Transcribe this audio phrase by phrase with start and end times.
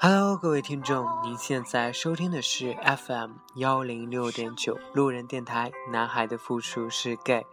[0.00, 5.72] Hello，各位听众，您现在收听的是 FM 幺零六点九路人电台。
[5.90, 7.44] 男孩的复数是 gay。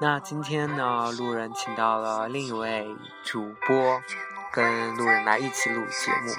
[0.00, 2.86] 那今天呢，路人请到了另一位
[3.24, 4.00] 主播，
[4.52, 6.32] 跟路人来一起录节目。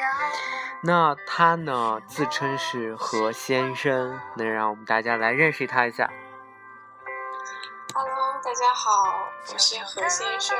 [0.82, 6.10] 那他呢，自称是何先生，能让我们大家来认识他一下。
[7.94, 8.91] Hello，大家好，
[9.52, 10.55] 我是何先生。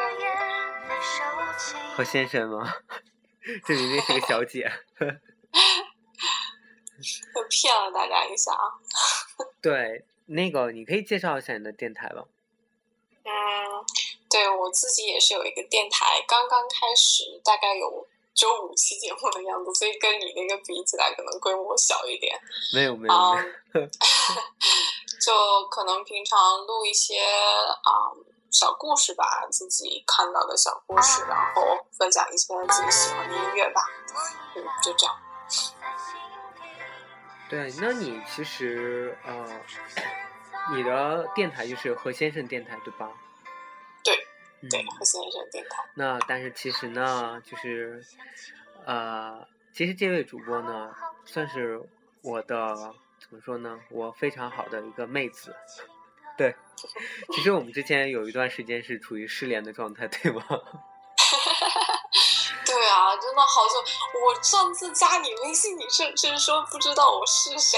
[1.95, 2.73] 何先生吗？
[3.66, 4.71] 这明明是个小姐。
[7.34, 8.73] 我骗了大家一下啊。
[9.61, 12.25] 对，那个你可以介绍一下你的电台吗？
[13.23, 13.31] 嗯，
[14.30, 22.38] 对我自己也是有一个电台，刚刚开始，大概有只有五期节目的样子，所以跟你那个比起来，可能规模小一点。
[22.73, 23.14] 没有没有
[23.73, 23.88] 没有。
[25.19, 31.61] 就可能平常录一些啊、嗯小故事吧，自己看到的小故事，然后
[31.97, 33.81] 分享一些自己喜欢的音乐吧。
[34.55, 35.16] 嗯，就这样。
[37.50, 39.61] 对，那你其实呃，
[40.73, 43.09] 你的电台就是何先生电台对吧？
[44.03, 44.16] 对，
[44.61, 45.83] 嗯、对，何先生电台。
[45.95, 48.03] 那但是其实呢，就是
[48.86, 50.94] 呃，其实这位主播呢，
[51.25, 51.81] 算是
[52.22, 52.75] 我的
[53.20, 53.80] 怎么说呢？
[53.89, 55.55] 我非常好的一个妹子。
[56.40, 56.56] 对，
[57.34, 60.42] 其实我们之前有一段时间是处于失联的状态，对吗？
[62.66, 63.84] 对啊，真的好久。
[64.26, 67.78] 我上次加你微信，你甚至说不知道我是谁。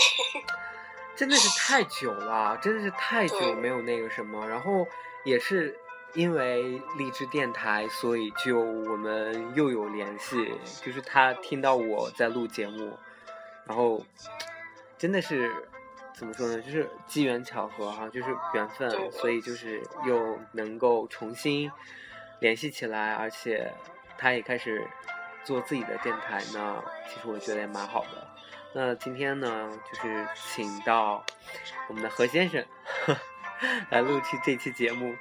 [1.17, 4.87] 真的是太久了，真的是太久没有那个什么，然后
[5.23, 5.75] 也是
[6.13, 10.53] 因为励志电台，所以就我们又有联系。
[10.85, 12.95] 就是他听到我在录节目，
[13.65, 14.05] 然后
[14.99, 15.51] 真的是
[16.21, 16.61] 怎么说呢？
[16.61, 21.71] 就是机缘巧合哈、就是缘分，所以就是又能够重新
[22.39, 23.73] 联系起来，而且
[24.19, 24.87] 他也开始
[25.43, 26.83] 做自己的电台呢。
[27.09, 28.27] 其实我觉得也蛮好的。
[28.75, 31.25] 那今天呢，就是请到
[31.87, 32.63] 我们的何先生
[33.89, 35.15] 来录制这期节目。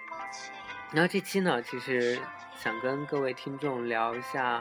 [0.93, 2.21] 然后这期呢，其实
[2.59, 4.61] 想跟各位听众聊一下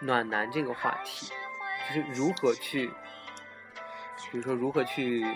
[0.00, 1.32] 暖男这个话题，
[1.88, 2.90] 就是如何去，
[4.30, 5.26] 比如说如何去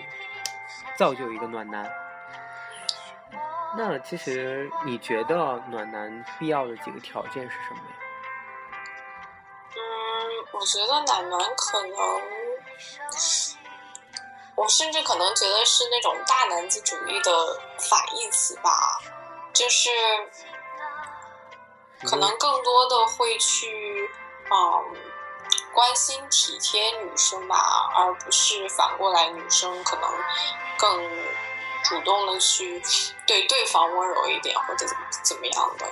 [0.98, 1.90] 造就一个暖男。
[3.76, 5.34] 那其实你觉得
[5.68, 7.96] 暖男必要的几个条件是什么呀？
[9.74, 9.78] 嗯，
[10.52, 11.96] 我觉得暖男可能，
[14.54, 17.30] 我甚至可能觉得是那种大男子主义的
[17.78, 18.70] 反义词吧，
[19.52, 19.90] 就是
[22.08, 24.08] 可能更多的会去，
[24.50, 24.96] 嗯，
[25.76, 30.10] 关心体贴女生吧，而不是反过来女生可能
[30.78, 31.06] 更
[31.84, 32.82] 主动的去
[33.26, 35.86] 对对方温柔一点或者怎么怎么样的，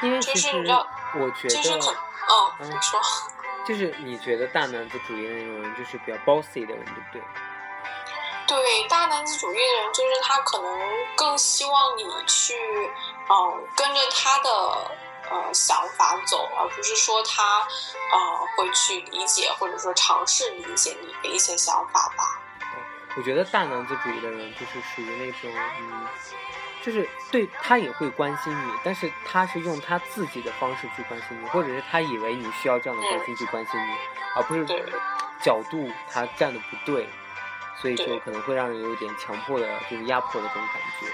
[0.00, 2.98] 嗯，就是你知道我觉就是可，得，嗯，嗯你说。
[3.68, 7.22] 就是你觉得大男子主义的那种人，就是比较 bossy 的人，对不对？
[8.46, 12.54] 对大男子主义的人，就是他可能更希望你去，
[13.28, 14.90] 嗯，跟着他的
[15.30, 22.40] 呃想法走，而不是说他，呃，会去理解或者说尝试理解你的一些想法吧。
[23.16, 26.06] 我觉得大男子主义的人就是属于那种，嗯，
[26.82, 33.96] 就是对他也会关心你，但是他是用他自己的方式去关心你，或者是他以为你需要这样的关心去关心你，
[34.36, 34.64] 而不是
[35.42, 37.08] 角度他站的不对，
[37.80, 41.06] 所以就可能会让人有点强迫的，就是压迫的这种感觉，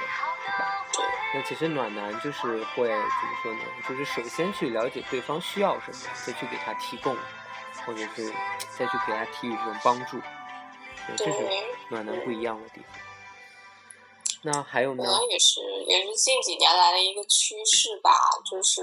[1.37, 3.61] 那其实暖男就是会怎么说呢？
[3.87, 7.15] 就是首先去了解对方需要什么，再去给他提供，
[7.85, 8.33] 或者是
[8.79, 10.19] 再去给他给予这种帮助。
[11.07, 11.47] 对，这是，
[11.91, 12.91] 暖男不一样的地方。
[14.45, 15.11] 那还有可呢？
[15.11, 18.11] 能也是也是近几年来的一个趋势吧，
[18.51, 18.83] 就是，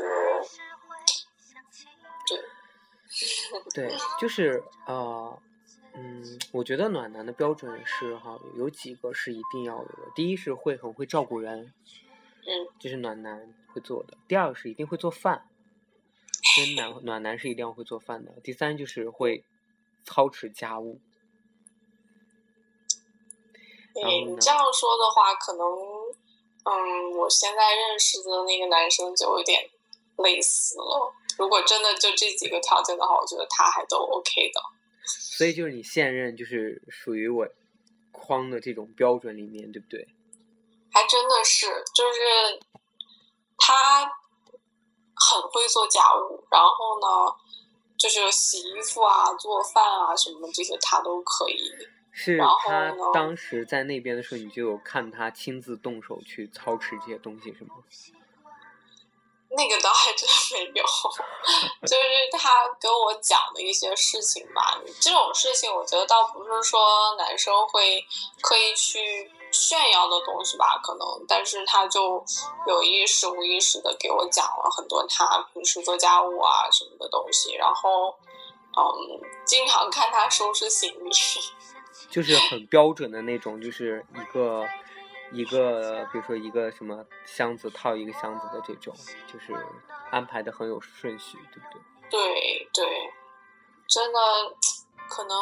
[3.73, 5.39] 对， 对，就是呃，
[5.95, 10.11] 嗯，我觉得暖男的标准是哈，有几个是一定要有的。
[10.13, 11.73] 第一是会很会照顾人，
[12.45, 14.17] 嗯，这是暖男会做的。
[14.27, 15.47] 第二个是一定会做饭，
[16.55, 18.33] 真暖暖男是一定要会做饭的。
[18.43, 19.45] 第三就是会
[20.03, 20.99] 操持家务。
[23.95, 25.65] 你这样说的话，可能，
[26.65, 29.69] 嗯，我现在认识的那个男生就有点
[30.17, 31.13] 类似了。
[31.37, 34.61] 如果真的就这几个条件的话，我觉得他还都 OK 的。
[35.05, 37.47] 所以就是你现任就是属于我
[38.11, 40.07] 框的这种标准里面，对不对？
[40.93, 42.59] 还真的是，就是
[43.57, 44.03] 他
[45.15, 47.35] 很会做家务，然后呢，
[47.97, 51.71] 就是洗衣服啊、做饭啊什么这些他都可以。
[52.15, 57.75] 是然后他呢当时在那边的时候，你就有看他亲自动手去操持这些东西，是吗？
[59.55, 60.83] 那个倒还真没有，
[61.81, 64.79] 就是他跟我讲的一些事情吧。
[64.99, 68.03] 这种事情，我觉得倒不是说男生会
[68.41, 72.21] 刻意去炫耀的东西吧，可能，但是他就
[72.67, 78.09] 有意识无意识的给我讲了很多他平时做家务啊什么的东西，然后，
[78.75, 81.11] 嗯，经常看他收拾行李，
[82.09, 84.67] 就是很标准的那种，就是一个
[85.31, 88.93] 一个，比如说一个什么箱子套一个箱子的这种，
[89.31, 89.53] 就是
[90.11, 91.81] 安排的很有顺序，对不对？
[92.09, 93.11] 对对，
[93.87, 94.19] 真的，
[95.07, 95.37] 可能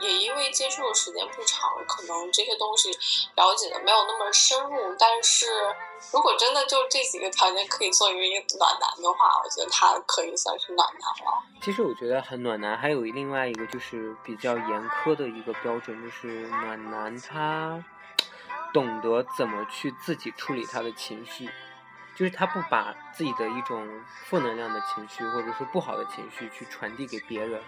[0.00, 2.90] 也因为接触的时间不长，可能这些东西
[3.36, 4.96] 了解的没有那么深入。
[4.98, 5.46] 但是
[6.12, 8.14] 如果真的就这几个条件可以作为
[8.58, 11.42] 暖男的话，我觉得他可以算是暖男了。
[11.62, 17.84] 其实我觉得很暖男，还有另外一个就是比较严苛的一个标准，就是暖男他
[18.72, 21.48] 懂得怎么去自己处理他的情绪，
[22.16, 23.86] 就是他不把自己的一种
[24.24, 27.60] 负能量的情绪或者说不好的情绪去传递给别人。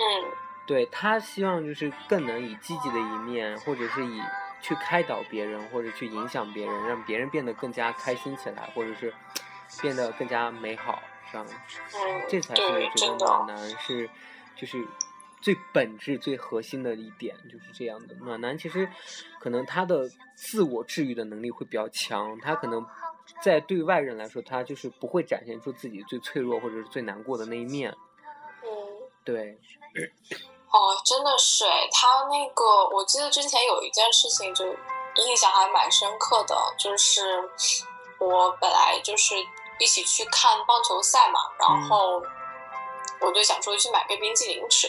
[0.00, 0.32] 嗯
[0.66, 4.20] 对他希望就是更能以积极的一面，或者是以
[4.60, 9.12] 去开导别人，或者去影响别人，让别人变得更加开心起来，或者是
[9.82, 11.02] 变得更加美好，
[11.32, 14.08] 这样，嗯，这才是我，觉得，暖男是
[14.54, 14.86] 就是
[15.40, 18.14] 最本质、最核心的一点，就是这样的。
[18.20, 18.88] 暖男其实
[19.40, 22.86] 可能他的自我治愈的能力会比较强，他可能
[23.42, 27.92] 在对外人来说，他就是不会展现出自己最脆弱或者是最难过的那一面。
[29.20, 29.24] 嗯。
[29.24, 29.58] 对，
[30.72, 34.64] 哦，真的是哎，他那个，我记得之前有一件事情就
[35.16, 37.50] 印象还蛮深刻的，就是
[38.18, 39.34] 我本来就是
[39.78, 42.22] 一起去看棒球赛嘛，然后
[43.20, 44.86] 我就想说去买个冰淇淋吃，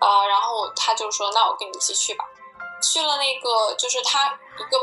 [0.00, 2.24] 呃，然后他就说那我跟你一起去吧，
[2.82, 4.78] 去了那个就是他一个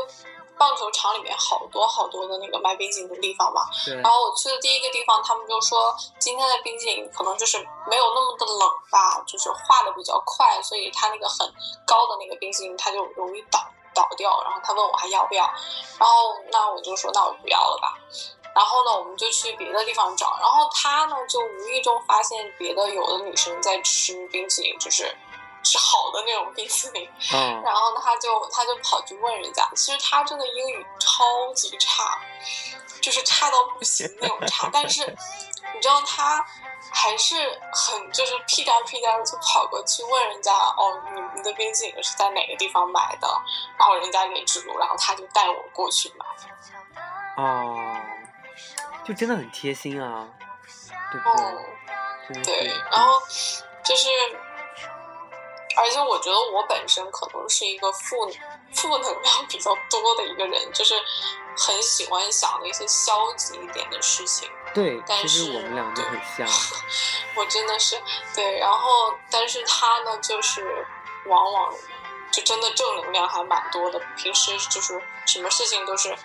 [0.58, 3.62] 棒球场里面好多好多的那个卖冰淇淋的地方嘛，
[4.02, 7.58] 然，后我去的第一个地方，他们就说今天的冰淇淋可能就是
[7.88, 11.46] 没有那么的冷吧，就是化的比较快，所以它那个很
[11.86, 13.58] 高的那个冰淇淋它就容易倒
[13.94, 14.42] 倒掉。
[14.44, 15.44] 然后他问我还要不要，
[15.98, 17.98] 然后那我就说那我不要了吧。
[18.54, 20.36] 然后呢，我们就去别的地方找。
[20.40, 25.16] 然后他呢就无意中发现别的有的女生在吃冰淇淋，就是是
[25.78, 27.08] 好的那种冰淇淋。
[27.32, 32.18] 嗯、 然后，他就他就跑去问人家，其实他真的英语超级差，
[33.00, 34.68] 就是差到不行那种差。
[34.72, 35.06] 但是
[35.74, 36.44] 你知道他
[36.92, 37.34] 还是
[37.72, 43.28] 很就是屁颠儿屁颠儿就跑过去问人家，哦，你们的冰淇淋是在哪个地方买的？
[43.78, 47.42] 然后人家给指路，然后他就带我过去买。
[47.42, 47.96] 哦，
[49.04, 50.28] 就真的很贴心啊，
[51.10, 51.44] 对不对？
[52.28, 53.20] 嗯，对，然后
[53.84, 54.08] 就是，
[55.76, 58.30] 而且我觉得我本身可能是一个负
[58.72, 60.94] 负能量比较多的一个人，就是
[61.56, 64.48] 很喜欢想的一些消极一点的事情。
[64.74, 66.48] 对，但其实是我们俩就很像。
[67.36, 68.00] 我真的是
[68.34, 70.86] 对，然后但是他呢，就是
[71.26, 71.72] 往往
[72.32, 76.16] 就真的正能量还蛮多的，平时就是什么事情都是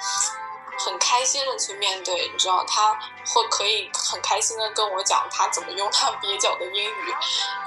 [0.79, 2.93] 很开心的去面对，你知道，他
[3.25, 7.15] 会可以很开心的跟我讲他怎么用他蹩脚的英语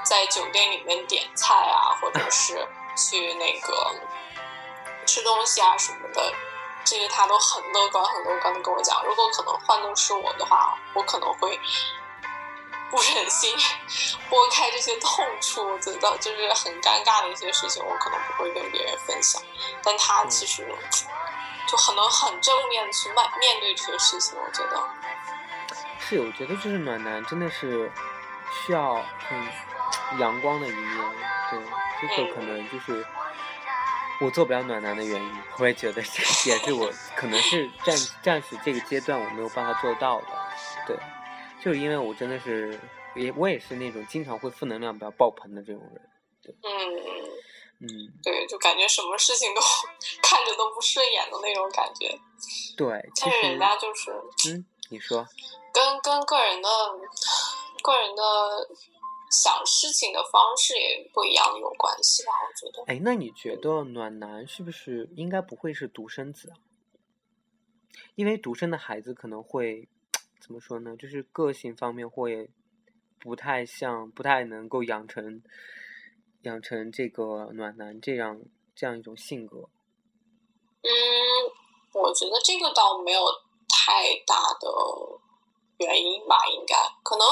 [0.03, 2.67] 在酒店里面点菜啊，或者是
[2.97, 3.95] 去那个
[5.05, 6.33] 吃东西啊什么的。
[6.85, 9.01] 这些他都很乐观、很乐观的跟我讲。
[9.05, 11.57] 如果可能换作是我的话，我可能会
[12.91, 13.55] 不忍心
[14.29, 19.41] 拨开这些痛处，我觉得就是很尴尬的一些事情，我可能不会跟别人分享。
[19.81, 20.67] 但他其实
[21.67, 24.83] 就很能很正面的去面面对这个事情，我觉得。
[25.99, 27.89] 是，我觉得就是暖男真的是
[28.51, 30.97] 需要很阳光的一面，
[31.49, 31.59] 对，
[32.01, 33.05] 这个可能就是
[34.19, 35.31] 我做不了暖男的原因。
[35.59, 40.27] 我也觉得这也是我可能是暂暂时这个阶段我没有办法做到的，
[40.85, 40.97] 对，
[41.63, 42.77] 就是因为我真的是
[43.15, 46.01] 也我也是那种经常会负能量比较爆棚的这种人，
[46.63, 46.69] 嗯，
[47.83, 49.61] 嗯，对，就感觉什么事情都
[50.23, 52.17] 看着都不顺眼的那种感觉。
[52.77, 54.11] 对，其实但是人家就是
[54.49, 55.27] 嗯，你说，
[55.73, 56.69] 跟跟个人的
[57.83, 58.23] 个人的
[59.29, 62.83] 想事情的方式也不一样有关系吧，我觉得。
[62.87, 66.55] 哎，那你觉得暖男是不是应该不会是独生子啊？
[68.15, 69.89] 因为独生的孩子可能会
[70.39, 70.95] 怎么说呢？
[70.95, 72.49] 就是个性方面会
[73.19, 75.41] 不太像，不太能够养成
[76.43, 78.39] 养成这个暖男这样
[78.75, 79.69] 这样一种性格？
[80.83, 80.89] 嗯，
[81.93, 83.25] 我觉得这个倒没有
[83.69, 84.67] 太大的
[85.77, 87.27] 原因吧，应该可能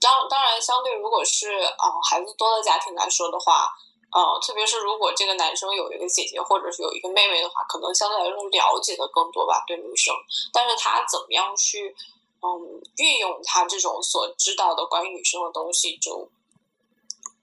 [0.00, 3.68] 当当然，相对如果是啊孩子多的家庭来说的话，
[4.12, 10.14] 呃，特别是如果这个男生有一个姐姐或者是有一个妹妹的话，可能相对来说了解的更多吧，对女生，
[10.52, 11.96] 但是他怎么样去
[12.42, 16.30] 嗯运用他这种所知道的关于女生的东西，就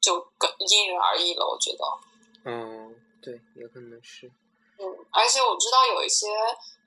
[0.02, 1.86] 就更因人而异了，我觉得。
[2.44, 4.30] 嗯，对，也可能是。
[4.80, 6.28] 嗯，而且我知道有一些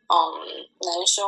[0.09, 1.25] 嗯男生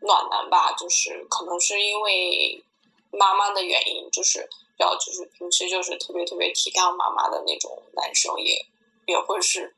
[0.00, 2.62] 暖男吧，就是可能是因为
[3.10, 4.46] 妈妈的原因，就是
[4.78, 8.66] 要就是平时就是特别特别体谅妈妈的那种男生，也
[9.06, 9.74] 也会是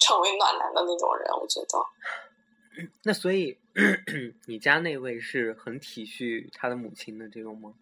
[0.00, 1.32] 成为暖男的那种人。
[1.40, 3.56] 我觉得，那所以
[4.46, 7.72] 你家那位是很体恤他的母亲的这种吗？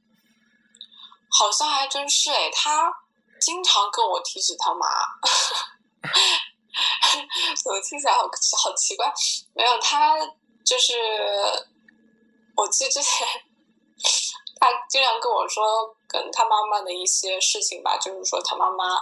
[1.30, 2.92] 好像还真是哎，他
[3.40, 4.86] 经常跟我提起他妈。
[7.62, 9.12] 怎么听起来好好奇怪？
[9.54, 10.16] 没有，他
[10.64, 10.94] 就是
[12.56, 13.26] 我记得之前，
[14.58, 18.94] 他经常跟我说跟他妈妈的一些事情吧，就是说他妈妈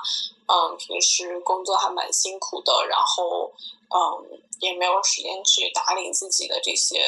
[0.46, 3.52] 嗯平时工作还蛮辛苦的，然后
[3.94, 7.00] 嗯也没有时间去打理自己的这些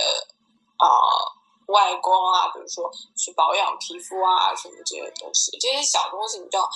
[0.76, 0.86] 啊
[1.70, 6.68] 外光啊，比如说去保养皮肤啊什么这些东西，这些小东西你知道，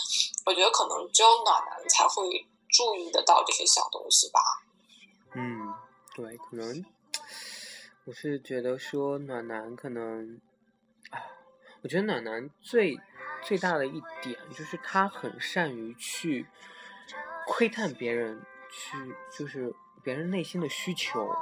[0.46, 2.46] 我觉得可能只有暖男才会。
[2.76, 4.40] 注意得到这些小东西吧。
[5.34, 5.72] 嗯，
[6.12, 6.84] 对，可能
[8.04, 10.40] 我是觉得说暖男可能
[11.10, 11.22] 啊，
[11.82, 12.98] 我觉得暖男最
[13.44, 16.48] 最大的一点就是他很善于去
[17.46, 19.72] 窥探别人，去就是
[20.02, 21.32] 别人内心的需求。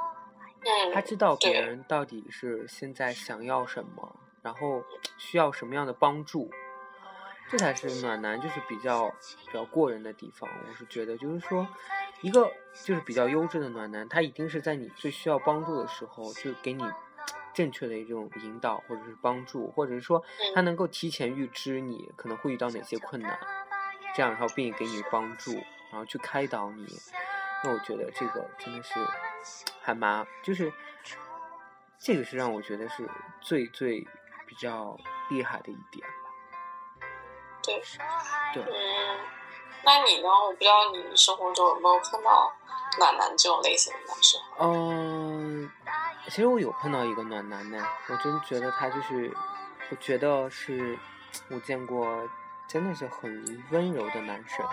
[0.65, 4.83] 嗯，他知道别人到底是现在想要什么，然后
[5.17, 6.49] 需要什么样的帮助。
[7.49, 9.09] 这才是暖男，就是比较
[9.45, 10.49] 比较过人的地方。
[10.49, 11.67] 我是觉得，就是说，
[12.21, 12.49] 一个
[12.83, 16.83] 就是比较优质的暖男，他一定是在你最需要帮助的时候，就给你
[17.53, 20.23] 正确的一种引导，或者是帮助，或者是说，
[20.55, 23.37] 他能够提前预知你可能会遇到哪些困难，
[24.15, 25.51] 这样然后并给你帮助，
[25.91, 26.87] 然后去开导你。
[27.63, 28.93] 那我觉得这个真的是
[29.81, 30.71] 还蛮，就是
[31.97, 34.05] 这个是让我觉得是最最
[34.45, 34.97] 比较
[35.29, 36.05] 厉害的一点。
[37.63, 37.81] 对，
[38.53, 39.19] 对，嗯，
[39.85, 40.27] 那你呢？
[40.27, 42.51] 我不知道你生活中有没有碰到
[42.99, 44.41] 暖男这种类型的男生？
[44.59, 45.71] 嗯，
[46.25, 49.33] 其实我有碰到一个暖男呢，我真觉得他就是，
[49.89, 50.99] 我觉得是
[51.49, 52.27] 我见过
[52.67, 54.67] 真的是很温柔的男生。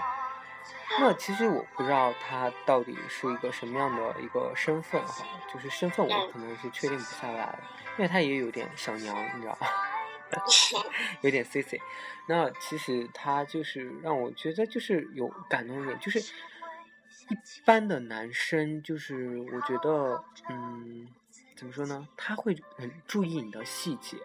[0.98, 7.58] 那其实我不知道他到底是一个什么样的一个身份哈，就是身份我可能是确定不下来，
[7.96, 9.66] 因为他也有点小娘，你知道吧？
[11.22, 11.80] 有点 C C，
[12.26, 21.08] 那其实他就是让我觉得就是有感动一点，就是一般的男生，就是我觉得，嗯，
[21.60, 22.08] 怎么说呢？
[22.16, 24.16] 他会很注意你的细节。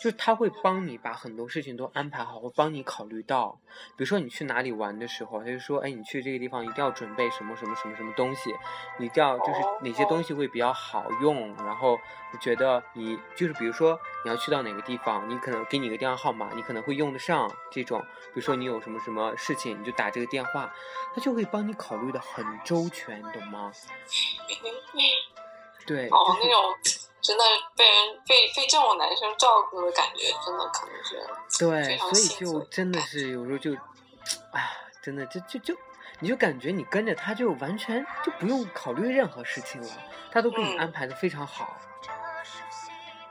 [0.00, 3.56] 就是他会帮你把很多事情都安排好，会帮你考虑到，
[3.96, 8.52] 比如说你去哪里玩的时候，他就说，哎，你去这个地方一定要准备什么什么什么什么东西，
[8.98, 11.92] 你一定要就是哪些东西会比较好用，然后
[12.32, 18.00] 我觉得你就是比如说你要去到哪个地方，你可能给你个电话号码，你可能会用得上这种，
[18.34, 20.74] 比如说你有什么什么事情，你就打这个电话，
[21.14, 23.70] 他就会帮你考虑的很周全，懂吗？
[25.86, 26.74] 对，哦，那种。
[27.22, 27.44] 真的
[27.76, 31.24] 被人被被这种男生照顾的感觉，真的可能是
[31.56, 33.72] 对，所以就真的是有时候就，
[34.50, 34.68] 哎，
[35.00, 35.72] 真的就就就，
[36.18, 39.88] 你就感觉你跟着他就完全就不用考虑任何事情了，
[40.32, 41.76] 他都给你安排的非常好。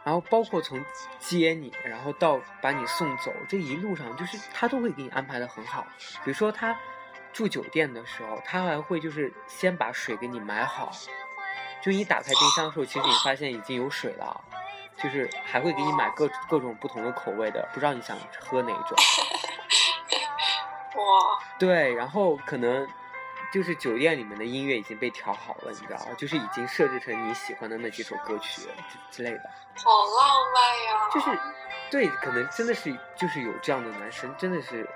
[0.06, 0.82] 然后包括从
[1.20, 5.86] 接你，然后到把你送走这一路上，就是他都会给你安排的很好。
[6.24, 6.80] 比如说他
[7.34, 10.94] 住酒店的时候，他还会就是先把水给你买好。
[11.82, 14.42] 就你打开冰箱的时候，其实你发现已经有水了，
[15.02, 18.98] 就是还会给你买各各种不同的口味的，不知道你想喝哪种。
[20.96, 21.40] 哇！
[21.58, 22.88] 对，然后可能
[23.52, 26.14] 就是酒店里面的音乐已经被调好了，你知道吗？
[26.18, 28.62] 就是已经设置成你喜欢的那几首歌曲
[29.10, 29.50] 之类的。
[29.76, 31.10] 好浪漫呀！
[31.12, 31.40] 就是，
[31.90, 34.88] 对，可能真的是就是有这样的男生，真的是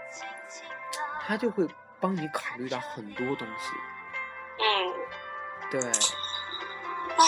[1.25, 1.67] 他就会
[1.99, 3.71] 帮你考虑到很多东西。
[4.59, 4.93] 嗯。
[5.71, 5.81] 对。
[7.17, 7.25] 唉，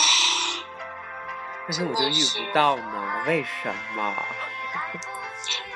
[1.66, 4.14] 但是我就遇不到呢，为什么？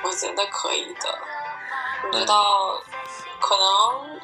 [0.02, 1.18] 我觉得可以的，
[2.04, 2.82] 我知道，
[3.40, 4.20] 可能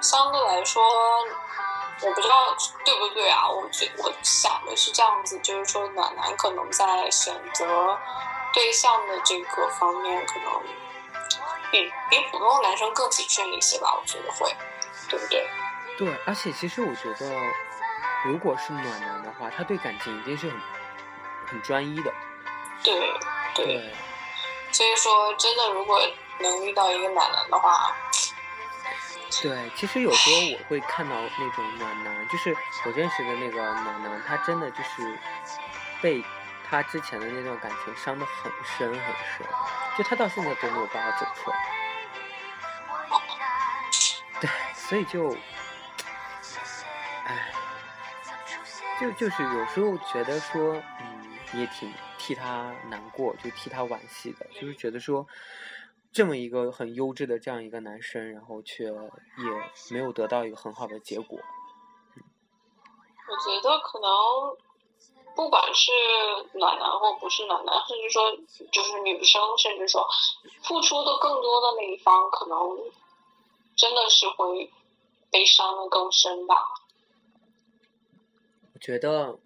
[0.00, 0.82] 相对来说，
[2.02, 3.48] 我不知道对不对啊？
[3.48, 7.98] 我觉我想的是这样子，就是说暖男可能在选择
[8.52, 10.62] 对象的这个方面，可能
[11.70, 14.54] 比比普通的男生更谨慎一些吧，我觉得会。
[15.10, 15.48] 对不对？
[15.96, 17.34] 对，而且其实我觉得，
[18.24, 20.60] 如果是暖男的话，他对感情一定是很
[21.46, 22.12] 很专一的。
[22.82, 22.94] 对
[23.54, 23.94] 对，对，
[24.72, 26.00] 所以说真的，如果
[26.40, 27.96] 能遇到一个暖男的话，
[29.42, 35.18] 对，其实有时候我会看到那种暖男，就是我认识的那个暖男，他真的就是
[36.00, 36.24] 被
[36.68, 39.46] 他之前的那段感情伤得很深很深，
[39.96, 41.56] 就他到现在都没有办法走出来。
[44.40, 45.36] 对，所以就，
[47.24, 47.52] 唉，
[49.00, 55.26] 就就是有时候觉得说，嗯，也挺替他难过，就替他惋惜的，就是觉得说，
[56.12, 58.92] 这么一个很优质的这样一个男生，然后却也
[59.90, 61.38] 没有得到一个很好的结果。
[63.30, 64.08] 我觉得可能
[65.36, 65.92] 不管是
[66.54, 68.22] 暖男或不是暖男，甚至说
[68.72, 70.04] 就是女生，甚至说
[70.62, 72.58] 付出的更多的那一方，可能
[73.76, 74.72] 真的是会
[75.30, 76.56] 被伤的更深吧。
[78.78, 79.40] 我觉得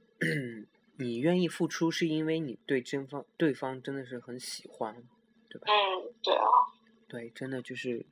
[0.99, 4.95] 你愿意付出，是因为你对真方对方真的是很喜欢，
[5.49, 5.69] 对吧？
[5.69, 6.45] 嗯，对啊，
[7.09, 8.05] 对，真的就是，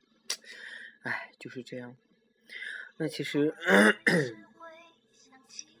[1.03, 1.95] 唉，就是这样。
[2.97, 3.55] 那其实，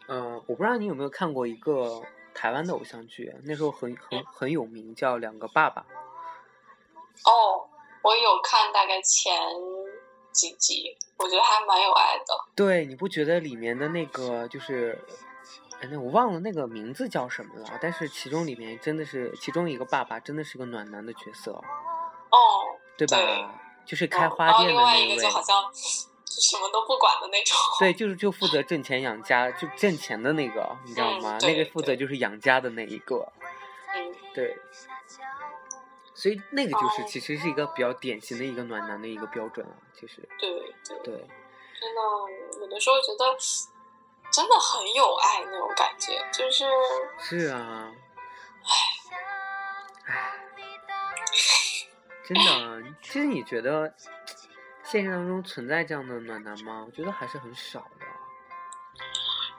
[0.07, 2.03] 嗯、我不知道你有没有看过一个
[2.35, 5.81] 台湾的偶像剧，那时候很很很有名，叫《两个爸爸》。
[7.25, 7.67] 哦，
[8.03, 9.33] 我有看大概前
[10.31, 12.25] 几集，我觉得还蛮有爱的。
[12.55, 15.15] 对，你不觉得里面的那个就是，哎，
[15.89, 22.37] 那我忘了那个名字叫什么了，但是其中里面真的是其中一个爸爸真的是个暖男的角色，哦，
[22.97, 23.17] 对吧？
[23.17, 23.47] 对
[23.85, 25.21] 就是开花店的那另外一个位。
[25.21, 27.57] 就好像就什么都不管的那种。
[27.79, 31.37] 对，就是就负责挣钱养家，就挣钱的那个，你知道吗？
[31.41, 33.27] 嗯那个负责就是养家的那一个，
[33.95, 34.57] 嗯，对。
[36.13, 40.49] 所以那个就是哦其实是一个比较典型的一个暖男的一个标准啊，其实对
[40.87, 41.13] 对，对
[41.79, 43.35] 真的有的时候觉得
[44.31, 46.65] 真的很有爱那种感觉，就是
[47.19, 47.91] 是啊，
[48.63, 50.33] 唉，
[52.25, 53.93] 真的，其实你觉得
[54.83, 56.83] 现实当中存在这样的暖男吗？
[56.85, 58.05] 我觉得还是很少的。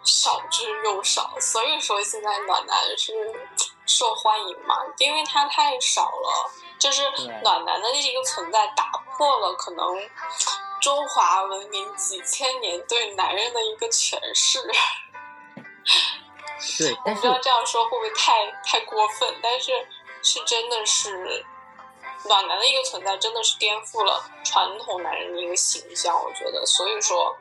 [0.04, 3.12] 少之又少，所以说现在暖男是
[3.86, 7.02] 受欢迎嘛，因为它太少了，就是
[7.42, 9.86] 暖男的这个存在打破了可能
[10.82, 14.60] 中华文明几千年对男人的一个诠释。
[16.78, 19.72] 对，我 但是不知道这样说会不会太太过分，但是
[20.22, 21.46] 是真的是
[22.24, 27.34] 暖男的一个存在，真的是颠覆了传统男人的一个形象，我觉得，所以说。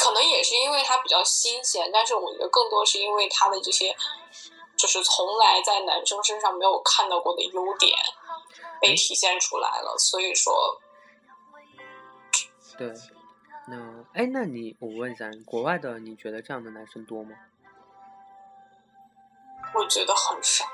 [0.00, 3.92] 可能也是因为他比较新鲜，但是我觉得更多是因为他的这些，
[4.76, 7.98] 就是从来在男生身上没有看到过的优点
[8.80, 9.98] 被体现出来了。
[9.98, 10.80] 所以说，
[12.78, 12.94] 对，
[13.66, 13.76] 那
[14.14, 17.36] 哎，那你我问一下，国外的你觉得这样的男生多吗？
[19.74, 20.64] 我觉得很少。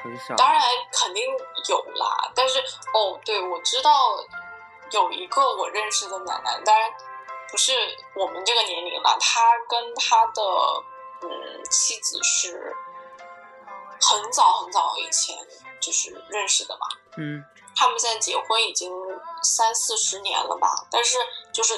[0.00, 0.36] 很少。
[0.36, 1.24] 当然肯定
[1.68, 2.60] 有啦，但是
[2.94, 3.90] 哦，对，我知道
[4.92, 6.90] 有一个我认识的奶奶，当然
[7.50, 7.72] 不是
[8.14, 10.42] 我们这个年龄了，他跟他的
[11.22, 12.76] 嗯妻子是
[14.00, 15.36] 很早很早以前
[15.80, 17.44] 就是认识的嘛，嗯，
[17.74, 18.88] 他们现在结婚已经
[19.42, 21.18] 三四十年了吧，但是
[21.52, 21.74] 就是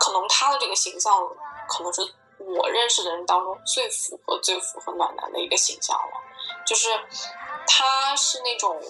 [0.00, 1.12] 可能他的这个形象，
[1.68, 2.00] 可能是
[2.38, 6.20] 我认识的人当中最符合、最符合暖男的一个形象了。
[6.66, 6.88] 就是
[7.66, 8.80] 他是那种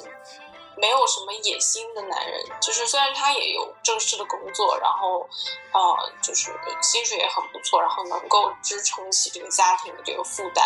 [0.77, 5.29] 没有什么野心的男人，就是虽然他也有正式的工作，然后
[5.73, 10.65] 呃，就是薪水也很不错，然后能够支撑起这个家庭的这个负担，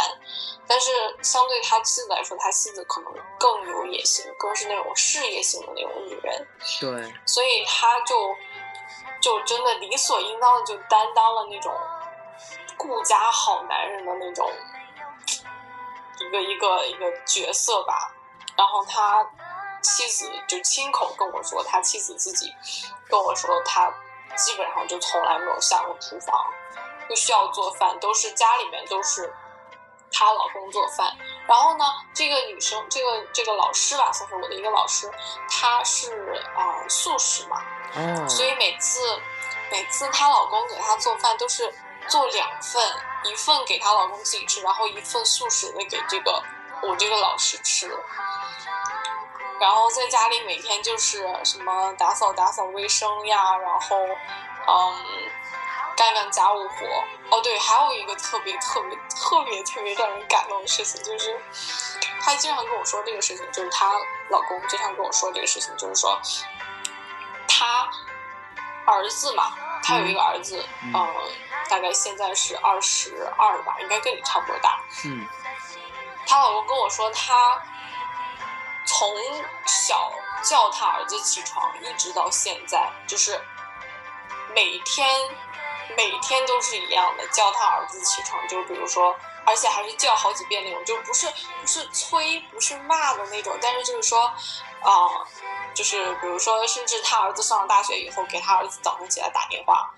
[0.67, 0.91] 但是
[1.23, 6.47] 相对他妻子来说，他妻子可能更有野心，更是那种事业型的那种女人，
[6.81, 8.35] 对，所以他就
[9.21, 11.73] 就真的理所应当的就担当了那种
[12.77, 14.51] 顾家好男人的那种
[16.21, 18.15] 一个一个一个角色吧。
[18.57, 19.25] 然后他
[19.83, 22.55] 妻子就亲口跟我说，他妻子自己
[23.09, 23.93] 跟我说，他
[24.37, 26.47] 基本上就从来没有下过厨房，
[27.09, 29.33] 不需要做饭，都是家里面都是
[30.13, 31.17] 她老公做饭。
[31.47, 35.11] 然后呢，这个女生，这个这个老师吧，算是我的一个老师，
[35.49, 37.63] 她是啊、呃素食嘛，
[37.95, 39.01] 哦，所以每次
[39.71, 41.73] 每次她老公给她做饭都是
[42.09, 42.83] 做两份，
[43.25, 46.43] 一份给她老公自己吃，然后一份素食的给这个
[46.83, 47.91] 我这个老师吃。
[49.61, 53.97] 然后在家里每天就是什么打扫打扫卫生呀，然后
[54.67, 54.95] 嗯
[55.97, 56.87] 干干家务活。
[57.31, 61.39] 哦对，还有一个特别特别特别特别让人感动的事情，就是
[62.23, 63.93] 她经常跟我说这个事情，就是她
[64.31, 66.19] 老公经常跟我说这个事情，就是说
[67.47, 67.89] 她
[68.87, 71.15] 儿子嘛，她有一个儿子，嗯嗯，
[71.69, 74.81] 大概现在是二十二吧，应该跟你差不多大。
[75.05, 75.27] 嗯
[76.27, 77.61] 她老公跟我说，她
[78.99, 79.15] 从
[79.65, 83.41] 小叫他儿子起床，一直到现在，就是
[84.53, 85.09] 每天
[85.97, 89.15] 每天都是一样的叫他儿子起床，就比如说，
[89.47, 94.25] 而且还是叫好几遍那种，就不是不是催，不是骂的那种，但是就是说，
[94.83, 95.09] 啊、
[95.73, 99.89] 就是比如说，甚至他儿子上了大学以后，给他儿子早上起来打电话，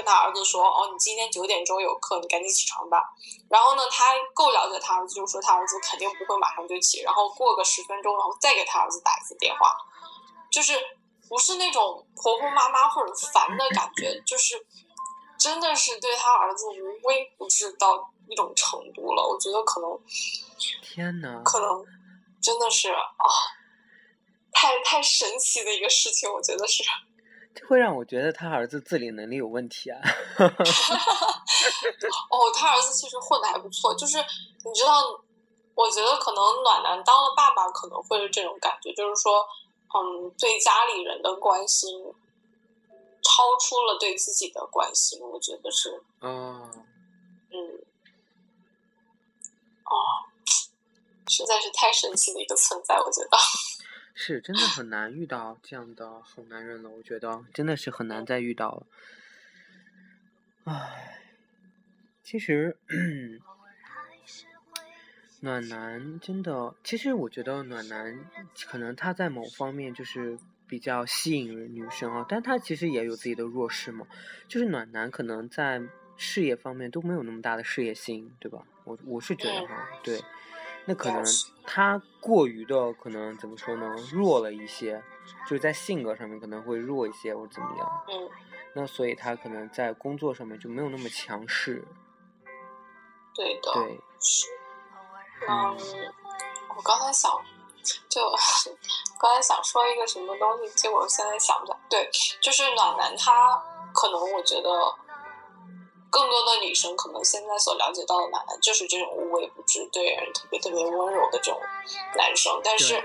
[0.00, 3.02] 跟他儿子说：“哦，你今天九点钟有课，你赶紧起床吧。”
[3.50, 9.76] 然后呢，他够了解他儿子，就说他儿子肯定不会马上就起，然后过个十分钟，然后再给他儿子打一次电话，
[10.50, 10.72] 就是
[11.28, 14.66] 不是那种婆婆妈妈或者烦的感觉，就是
[15.38, 19.22] 真的是对他儿子无微不至到一种程度了。
[19.22, 20.00] 我觉得可能
[20.80, 21.84] 天呐，可能
[22.40, 23.04] 真的是啊，
[24.50, 26.82] 太太神奇的一个事情，我觉得是。
[27.54, 30.00] 这会让我觉得他儿子自理能力有问题啊。
[32.30, 35.02] 哦，他儿子其实混的还不错，就是你知道，
[35.74, 39.44] 我觉得可能暖男当了爸爸可能会是这种感觉，就是说，
[39.94, 41.90] 嗯，对家里人的关心
[43.22, 46.70] 超出了对自己的关心，我觉得是，嗯，
[47.50, 47.58] 嗯，
[49.84, 49.92] 哦，
[51.28, 53.36] 实在是太神奇的一个存在，我觉得。
[54.22, 58.86] 是真的很难遇到这样的好男人了，我觉得真的是很难再遇到了。
[60.64, 61.22] 唉，
[62.22, 62.76] 其实
[65.40, 68.20] 暖男真的，其实我觉得暖男
[68.66, 74.06] 可能他在某方面就是比较吸引女生啊，但他其实也有自己的弱势嘛。
[74.46, 75.80] 就是暖男可能在
[76.18, 78.62] 事业方面都没有那么大的事业心，对吧？
[78.84, 80.20] 我我是觉得哈，对。
[80.86, 81.22] 那可能
[81.64, 85.00] 他过于的可能怎么说呢，弱了一些，
[85.44, 88.04] 就是在性格上面可能会弱一些或怎么样。
[88.08, 88.28] 嗯，
[88.74, 91.84] 那所以他可能在工作上面就没有那么强势。
[93.34, 94.00] 对的，对，
[95.48, 95.76] 嗯，
[96.76, 97.30] 我刚才想，
[98.08, 98.20] 就
[99.20, 101.78] 刚才想说一个什么东西，结果现在想不起来。
[101.88, 103.62] 对，就是暖男他
[103.94, 104.70] 可能我觉得。
[106.10, 111.60] 更多的女生可能现在所了解到的暖男就是这种无微不至、对人特别特别温柔的这种
[112.16, 113.00] 男生，但是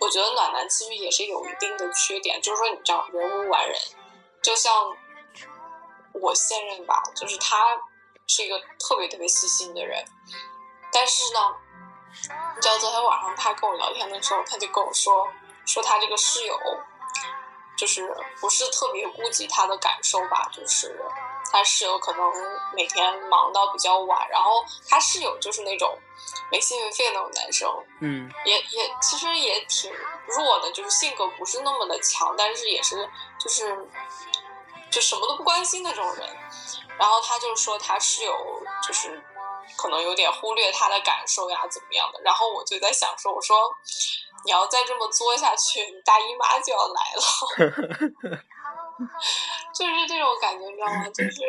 [0.00, 3.78] 我觉得暖男其实也是有一定的缺点，就是说你知道人无完人，
[4.42, 4.72] 就像
[6.12, 7.64] 我现任吧，就是他
[8.26, 10.04] 是一个特别特别细心的人，
[10.92, 11.38] 但是呢，
[12.56, 15.28] 你知道昨天晚上他跟我聊天的时候，他就跟我说
[15.66, 16.58] 说他这个室友
[17.78, 21.00] 就是不是特别顾及他的感受吧，就是。
[21.50, 22.32] 他室友可能
[22.74, 25.98] 每天忙到比较晚，然后他室友就是那种
[26.50, 27.68] 没心没肺的那种男生，
[28.00, 29.92] 嗯，也也其实也挺
[30.26, 33.08] 弱的，就是性格不是那么的强，但是也是
[33.38, 33.76] 就是
[34.90, 36.28] 就什么都不关心的这种人。
[36.98, 39.22] 然后他就说他室友就是
[39.76, 42.20] 可能有点忽略他的感受呀，怎么样的。
[42.22, 43.56] 然后我就在想说，我说
[44.44, 48.40] 你要再这么作下去，你大姨妈就要来了。
[49.74, 51.08] 就是这种感觉，你知道吗？
[51.08, 51.40] 就是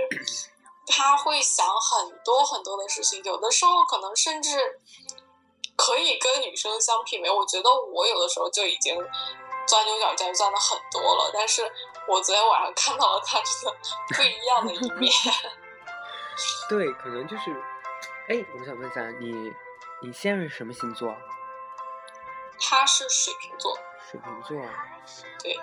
[0.88, 4.80] 他会想很多很多的事情，有的时候可能甚至
[5.76, 7.30] 可以跟女生相媲美。
[7.30, 8.96] 我觉得我有的时候就已经
[9.68, 11.64] 钻牛角尖钻的很多了，但是
[12.08, 13.78] 我昨天晚上看到了他这个
[14.16, 15.12] 不一样的一面。
[16.68, 17.52] 对，可能就是，
[18.30, 19.54] 哎，我想问一下你，
[20.02, 21.16] 你现任什么星座？
[22.60, 23.78] 他是水瓶座。
[24.10, 24.58] 水瓶座。
[25.44, 25.60] 对。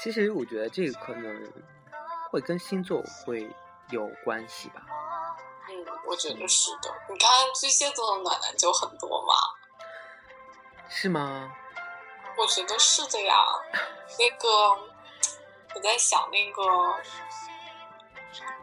[0.00, 1.52] 其实我觉得这个可能
[2.30, 3.48] 会跟星座会
[3.90, 4.82] 有关系吧。
[5.68, 6.94] 嗯，我觉得是的。
[7.08, 9.34] 你看巨蟹座的暖男就很多嘛。
[10.88, 11.52] 是吗？
[12.36, 13.34] 我觉得是的呀。
[14.18, 14.48] 那个
[15.74, 16.62] 我在想那个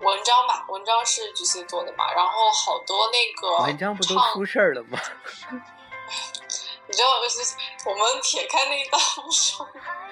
[0.02, 4.98] 文章吧，文章是巨蟹座的嘛，然后好多那个文章不都出事儿了吗？
[6.88, 9.68] 你知道，就是我们撇开那一段不说。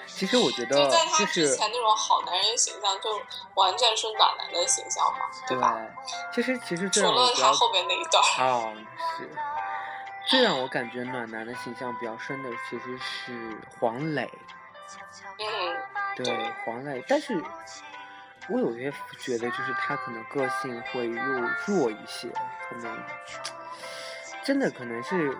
[0.05, 3.21] 其实我觉得，就在他之前那种好男人形象，就
[3.55, 5.75] 完全是暖男的形象嘛，对吧？
[6.33, 8.47] 其实其实除了他后面那一段。
[8.47, 8.73] 哦，
[9.17, 9.29] 是。
[10.29, 14.29] 最让我感觉暖男的形象比较深的，其实是黄磊。
[15.39, 15.45] 嗯。
[16.15, 17.43] 对黄磊，但是
[18.49, 21.21] 我有些觉得，就是他可能个性会又
[21.65, 22.29] 弱一些，
[22.69, 23.03] 可能
[24.43, 25.37] 真的可能是。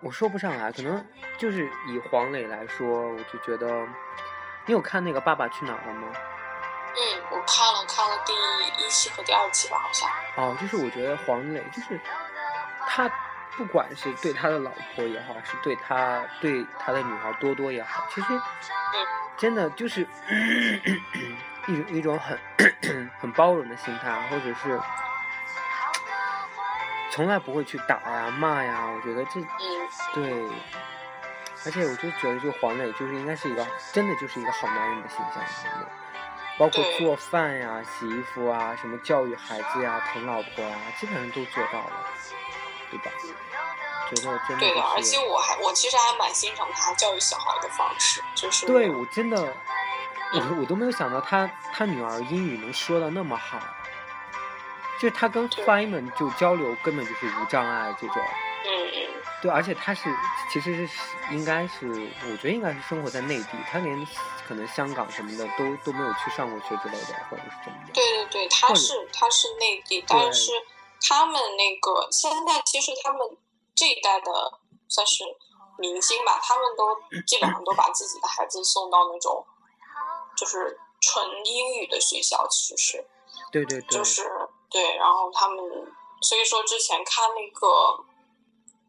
[0.00, 1.04] 我说不上来，可能
[1.38, 3.86] 就是以黄磊来说，我就觉得，
[4.66, 6.08] 你有看那个《爸爸去哪儿》了吗？
[6.12, 8.32] 嗯，我看了看了第
[8.84, 10.08] 一期和第二期吧，好像。
[10.36, 12.00] 哦，就是我觉得黄磊就是
[12.86, 13.10] 他，
[13.56, 18.28] 不管是对他的老婆也好，是对他对他的女孩多多也好，其实
[19.36, 20.06] 真的就是
[21.66, 22.38] 一种一种很
[23.20, 24.80] 很包容的心态，或者是
[27.10, 28.86] 从来不会去打呀骂呀。
[28.86, 29.40] 我觉得这
[30.14, 30.48] 对，
[31.64, 35.44] 而且我就觉得，就黄磊就是应该是一个真的就是一个好男人的形象，
[36.58, 42.06] 包括做饭呀、洗衣服啊、什么教育孩子呀、疼老婆啊，基本上都做到了，
[42.90, 43.10] 对吧？
[44.10, 49.54] 觉得真的对的，而且我还我其实还蛮欣赏他教育小孩的方式，就是对我真的。
[50.30, 53.58] 我我都没有想到他他女儿英语能说的那么好，
[55.00, 58.16] 就是他跟 Simon 就交流根本就是无障碍这种。
[58.66, 59.17] 嗯嗯。
[59.40, 60.14] 对，而且他是
[60.50, 60.92] 其实是
[61.30, 64.06] 应该是我觉得应该是生活在内地，他连
[64.46, 67.92] 可能香港什么的都都没有去上过学之类的，或者是怎么的。
[67.92, 70.52] 对对对，他是他是内地，但是
[71.00, 73.20] 他们那个现在其实他们
[73.74, 75.24] 这一代的算是
[75.78, 76.94] 明星吧，他们都
[77.26, 79.44] 基本上都把自己的孩子送到那种。
[80.36, 83.08] 就是纯英语的学校，其实是，
[83.50, 84.22] 对对对，就是
[84.70, 84.94] 对。
[84.94, 85.58] 然后他们，
[86.22, 87.66] 所以说之前看那个《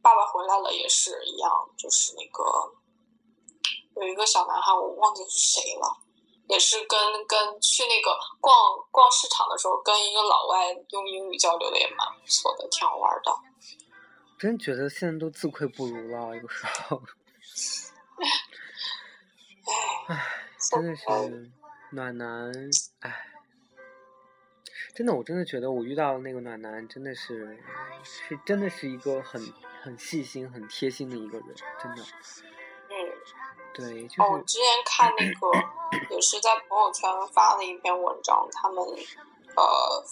[0.01, 2.43] 爸爸回来了》也是一样，就是那个
[3.95, 5.97] 有一个小男孩，我忘记是谁了，
[6.47, 8.55] 也是跟跟去那个逛
[8.91, 13.31] 逛市场的时候，跟一个老外用英语交流的，也蛮不错的，挺好玩的。
[14.37, 17.01] 真觉得现在都自愧不如了，有时候。
[20.07, 20.35] 唉。
[20.71, 21.05] 真的是
[21.91, 22.51] 暖男，
[22.99, 23.27] 唉，
[24.93, 27.57] 真的，我真的觉得我遇到的那个暖男真的是，
[28.03, 29.41] 是真的是一个很
[29.81, 32.03] 很细心、很贴心的一个人，真的。
[32.89, 32.93] 嗯，
[33.73, 34.21] 对，就是。
[34.21, 38.83] 哦，我之前看那个也是在朋友圈发了一篇文章，他们
[39.55, 40.03] 呃，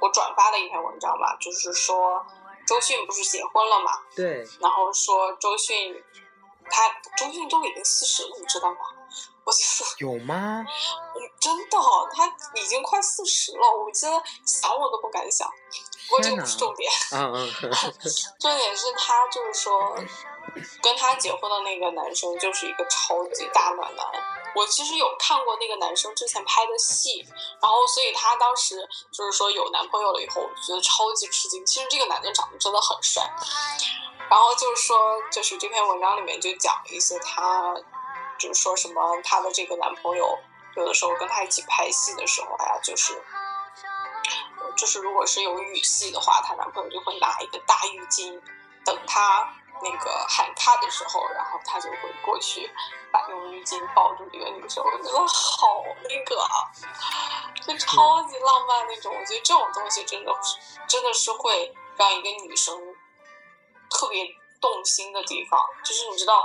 [0.00, 2.24] 我转发的一篇文章吧，就是说
[2.66, 3.92] 周迅不是结婚了嘛？
[4.16, 4.46] 对。
[4.60, 6.02] 然后说周迅，
[6.70, 8.78] 他周迅都已经四十了，你知道吗？
[9.44, 9.52] 我
[9.98, 10.64] 有吗？
[11.40, 11.76] 真的，
[12.14, 13.58] 他已经快四十了。
[13.76, 15.50] 我现在想我都不敢想。
[16.12, 16.92] 不过这不是重点。
[17.12, 17.70] 嗯 嗯。
[18.38, 19.96] 重点是他就是说，
[20.82, 24.06] 跟他结婚的那个男生就是一个超级大暖男。
[24.54, 27.26] 我其实有看过那个男生之前拍的戏，
[27.62, 31.64] 然后所以他当时就是说有男朋友了以后，我觉得超级吃惊。
[31.64, 33.22] 其实这个男的长得真的很帅。
[34.28, 37.74] 然后就是说，就是这篇文章里面就讲了一些他。
[38.38, 40.36] 就是说什么，她的这个男朋友
[40.74, 43.12] 有的时候跟他一起拍戏的时候，哎呀，就是，
[44.82, 48.36] 就是如果是有雨戏的话，她男朋友就会拿一个大浴巾，
[48.84, 49.48] 等她
[49.80, 52.68] 那个喊她的时候，然后他就会过去
[53.12, 56.66] 把用浴巾抱住这个女生，我觉得好那个啊，
[57.64, 59.14] 就超级浪漫那种。
[59.14, 60.34] 我觉得这种东西真的
[60.88, 62.76] 真的是会让一个女生
[63.88, 64.26] 特别
[64.60, 66.44] 动心的地方，就是你知道。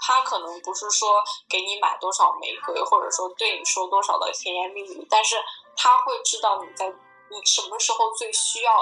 [0.00, 5.34] 他可能不是说给你买多少玫瑰，或者说对你说多少的甜言蜜语，但是
[5.76, 6.88] 他会知道你在
[7.30, 8.72] 你什么时候最需要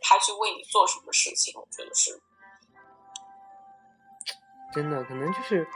[0.00, 1.54] 他去为你做什么事情。
[1.58, 2.20] 我觉得是
[4.72, 5.66] 真的，可能就是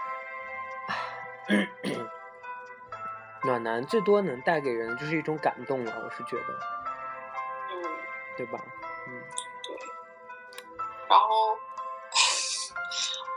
[3.45, 6.03] 暖男最多能带给人就是一种感动了。
[6.05, 6.53] 我是觉得，
[7.71, 7.83] 嗯，
[8.37, 8.59] 对吧？
[9.09, 9.23] 嗯，
[9.63, 9.77] 对，
[11.09, 11.59] 然后。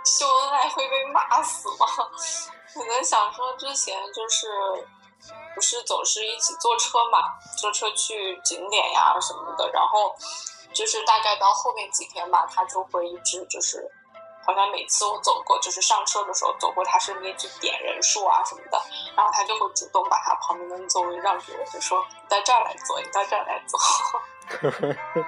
[0.05, 1.85] 秀恩爱会被骂死吗？
[2.73, 4.47] 可能想说之前就是
[5.55, 10.15] 不是总是一起坐车嘛，坐车去景点呀什么的，然后
[10.73, 13.87] 就是大概到后面几天吧，他就会一直就是
[14.45, 18.81] 好像每次我走过，就是上车的时候走过他身边去点人数啊什么的，
[19.15, 23.79] 然后他就会主动把他旁边的座位让给我，就说你到这儿来坐，你到这儿来坐。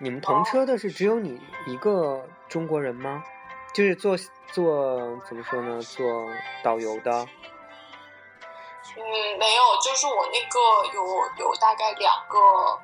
[0.00, 3.22] 你们同车的是只有你一个中国人吗？
[3.74, 4.16] 就是做
[4.52, 5.82] 做怎么说呢？
[5.82, 6.06] 做
[6.64, 7.28] 导游的？
[8.96, 10.58] 嗯，没有，就是我那个
[10.94, 11.04] 有
[11.36, 12.80] 有大概两个，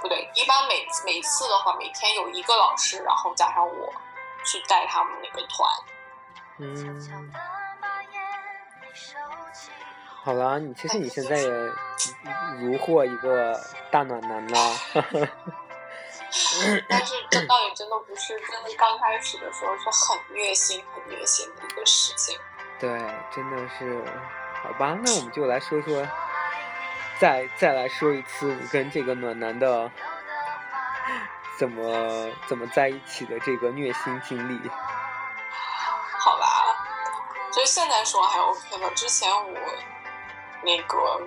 [0.00, 3.92] 不对，一般每每次的话，每天有一个老师，然后加上我
[4.44, 5.68] 去带他们那个团。
[6.58, 7.32] 嗯。
[10.22, 11.48] 好了，你其实你现在也
[12.60, 13.58] 如获一个
[13.90, 14.56] 大暖男呢。
[16.88, 22.38] 但是这倒也真的不是，真的刚开始的时候是很虐心、很虐心的一个事情。
[22.78, 22.88] 对，
[23.34, 24.04] 真的是。
[24.62, 26.06] 好吧，那我们就来说说，
[27.18, 29.90] 再再来说一次你跟这个暖男的
[31.58, 34.70] 怎么怎么在一起的这个虐心经历。
[36.18, 36.76] 好吧，
[37.52, 39.56] 就现在说还 OK 了，之前我。
[40.62, 41.26] 那个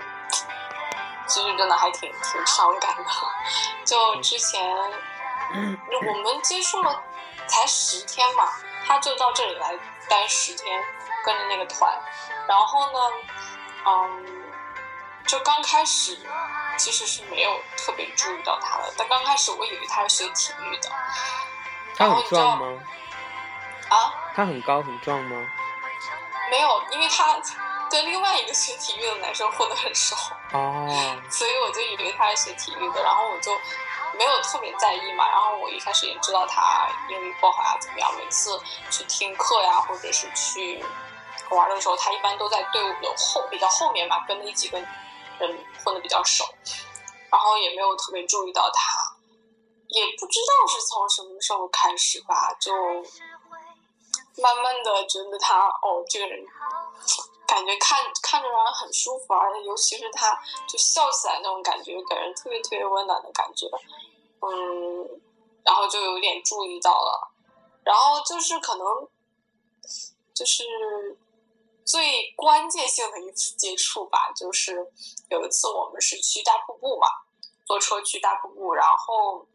[1.26, 3.04] 其实真的还挺挺伤感的，
[3.84, 4.64] 就之前
[5.52, 7.02] 我们接触了
[7.48, 8.48] 才十天嘛，
[8.86, 9.76] 他就到这里来
[10.08, 10.84] 待十天，
[11.24, 11.92] 跟着那个团，
[12.48, 13.00] 然后呢，
[13.86, 14.44] 嗯，
[15.26, 16.20] 就刚开始
[16.78, 20.90] 其实是没有特别注意到他的，但刚开始我以为他是学体育的。
[21.96, 22.84] 他很壮吗？
[23.90, 24.14] 啊？
[24.36, 25.48] 他很高很壮吗？
[26.50, 27.40] 没有，因为他
[27.90, 30.16] 跟另外一个学体育的男生混得很熟。
[30.52, 30.88] 哦。
[31.30, 33.52] 所以我就以为他是学体育的，然后我就
[34.18, 35.28] 没有特别在意嘛。
[35.30, 38.12] 然后我一开始也知道他英语不好呀，怎么样？
[38.18, 38.60] 每次
[38.90, 40.84] 去听课呀，或者是去
[41.50, 44.80] 玩的时候，他一般都在队伍的后比较后面吧，跟那几个
[45.40, 46.44] 人混得比较熟。
[47.30, 49.00] 然后也没有特别注意到他。
[49.90, 52.74] 也不知道是从什么时候开始吧，就
[54.42, 56.44] 慢慢的觉得他哦，这个人
[57.46, 60.36] 感觉看看着让人很舒服，而且尤其是他
[60.68, 63.68] 就笑起来那种感觉，给人特别特别温暖的感觉，
[64.40, 65.22] 嗯，
[65.64, 67.32] 然后就有点注意到了，
[67.84, 69.08] 然后就是可能
[70.34, 70.64] 就是
[71.86, 74.92] 最关键性的一次接触吧，就是
[75.30, 77.08] 有一次我们是去大瀑布嘛，
[77.66, 79.46] 坐车去大瀑布，然后。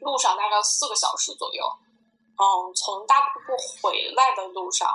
[0.00, 1.64] 路上大概四个小时左右，
[2.36, 4.92] 嗯，从大瀑布回来的路上，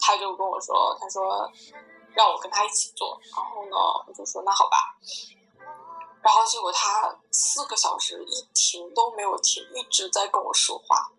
[0.00, 1.52] 他就跟我说，他说
[2.14, 3.76] 让我跟他一起坐，然后呢，
[4.08, 4.96] 我就说那好吧，
[6.22, 11.12] 然后结果他四个小时一停都没有停，一直在跟我说话。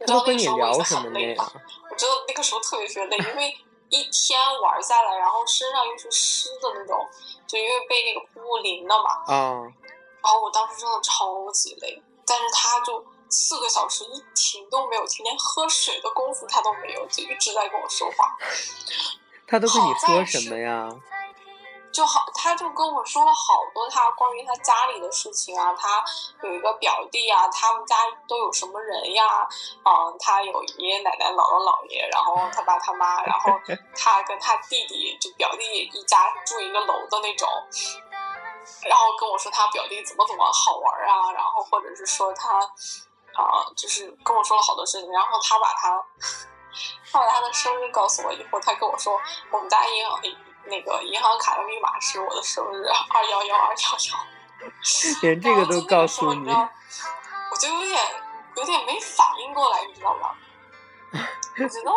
[0.00, 1.52] 你知道那个时候我已经很累了，
[1.98, 3.52] 我觉得那个时候特别特别累，因为
[3.88, 7.04] 一天玩下来，然后身上又是湿的那种，
[7.44, 9.10] 就因为被那个瀑布淋了嘛。
[9.26, 9.66] 啊。
[10.22, 18.36] 然后我当时真的超级累，但是他就四个小时一停都没有停，连喝水的功夫他都没有，就一直在跟我说话。
[19.48, 20.88] 他都跟你说什么呀？
[21.98, 26.00] 就好，他就跟我说了好多他关于他家里的事情啊，他
[26.44, 27.96] 有一个表弟啊，他们家
[28.28, 29.24] 都有什么人呀？
[29.84, 33.50] 嗯，他有爷爷奶奶、姥姥姥爷，然后他爸他妈，然后
[33.98, 37.48] 他跟他弟弟就表弟一家住一个楼的那种。
[38.84, 42.60] 然后跟我说他表弟怎么怎么好玩啊，然后或者是说他
[43.34, 45.10] 啊，就是跟我说了好多事情。
[45.10, 46.00] 然后他把他
[47.10, 50.22] 他 把他的生日告诉我以后，他跟我说我们家银行
[50.68, 54.70] 那个银行卡的密码是我的生日二幺幺二幺幺，
[55.22, 58.00] 连这个都告诉你，我就有点
[58.56, 60.34] 有点没反应过来，你知道吗？
[61.58, 61.90] 我觉得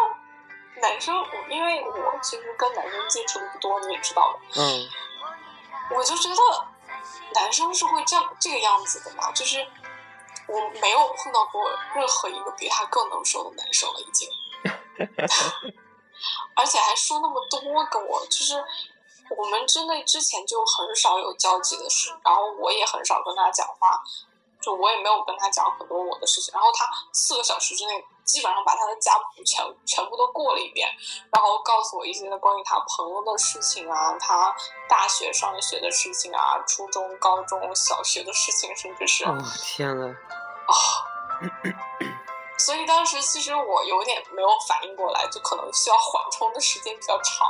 [0.81, 4.89] 男生，我因为我其实跟男生接触的不多，你也知道的，嗯。
[5.93, 6.67] 我就觉得
[7.35, 9.59] 男生是会这样这个样子的嘛，就是
[10.47, 14.29] 我没有碰到过任何一个比他更能说的男生了，已经，
[16.55, 17.59] 而且还说那么多
[17.91, 18.63] 跟我，就是
[19.37, 24.01] 我们真的之前就很少有交集的事，然后我也很少跟他讲话。
[24.61, 30.87] 就我也没有跟他讲很多我的事情，然后他四个小时之内基本上把他的家谱全全部都过了一遍，
[31.31, 34.55] 然后告诉我一些关于他朋友的事情啊，他
[34.87, 40.05] 大学上学的事情啊，初中、高中小学的事情，甚至是哦天呐。
[40.05, 40.73] 啊！
[42.63, 47.47] 所以当时其实我有点没有反应过来，就可能需要缓冲的时间比较长。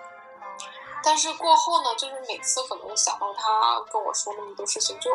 [1.02, 5.10] 但是过后呢，就是每次可能想到他跟我说那么多事情，就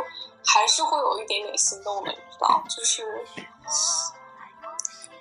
[0.45, 2.63] 还是会有一点点心动的，你知道？
[2.67, 3.25] 就是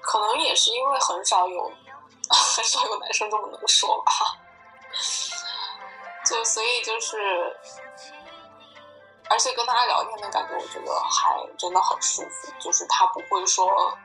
[0.01, 1.71] 可能也是因为很少有
[2.31, 4.13] 很少有男生这么能说吧，
[6.25, 7.59] 就所以就是，
[9.31, 12.53] 而且跟他聊天的感觉，我觉得还真的很舒服。
[12.59, 13.97] 就是他不会说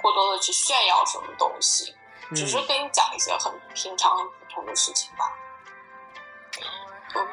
[0.00, 1.94] 过多的去炫耀什么东西，
[2.34, 5.32] 只是跟你讲一些很平常、很普通的事情吧。
[7.14, 7.26] 嗯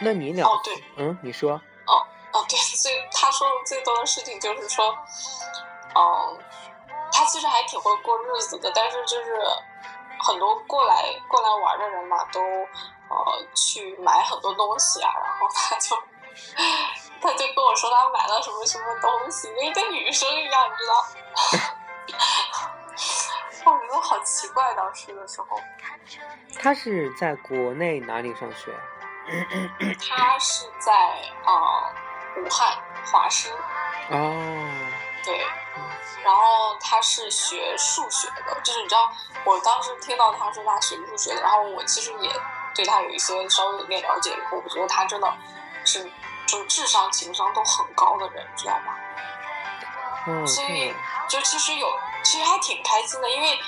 [0.00, 4.96] 那你俩哦对，嗯，你说哦哦对，最他说的最多的事情就是说，
[5.94, 6.38] 嗯，
[7.10, 9.40] 他其实还挺会过日子的，但是就是
[10.20, 15.96] 很多过来过来玩的人嘛，都呃去买很多东西啊，然后他就
[17.20, 20.94] 他就跟我说他买了什么什么东西，跟一个女生一样，你知道。
[23.70, 25.60] 我觉得好奇怪，当时的时候。
[26.58, 28.72] 他是在国内哪里上学？
[30.08, 30.92] 他是在
[31.44, 31.92] 啊
[32.38, 32.78] 武汉
[33.12, 33.52] 华师。
[34.10, 34.34] 哦。
[35.24, 35.44] 对。
[36.24, 39.12] 然后他是学数学的，就是你知道，
[39.44, 42.30] 我当时听到他说他学数学的，然后我其实也
[42.74, 44.30] 对他有一些稍微有点了解。
[44.30, 45.32] 以后我觉得他真的
[45.84, 46.10] 是
[46.48, 48.94] 就智商情商都很高的人，知道吗？
[50.26, 50.44] 嗯。
[50.44, 50.92] 所以
[51.28, 51.86] 就其实有。
[52.24, 53.58] 其实还挺开心的，因为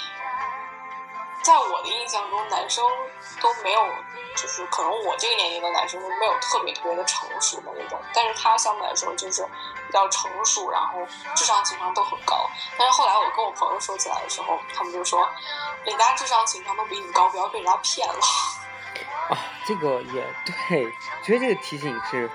[1.40, 2.84] 在我的印象中，男生
[3.40, 3.80] 都没有，
[4.36, 7.98] 就是可能我这个年龄的男生都没有特别特别的成熟的那种。
[8.12, 9.46] 但是他相对来说就是
[9.86, 10.98] 比较成熟，然后
[11.36, 12.50] 智商情商都很高。
[12.76, 15.26] 但是后来我跟我朋友说起来的时候，他们就说，
[15.84, 18.20] 人家智商情商都比你高，不要被人家骗了。
[19.30, 22.28] 啊，这个也对，觉得这个提醒是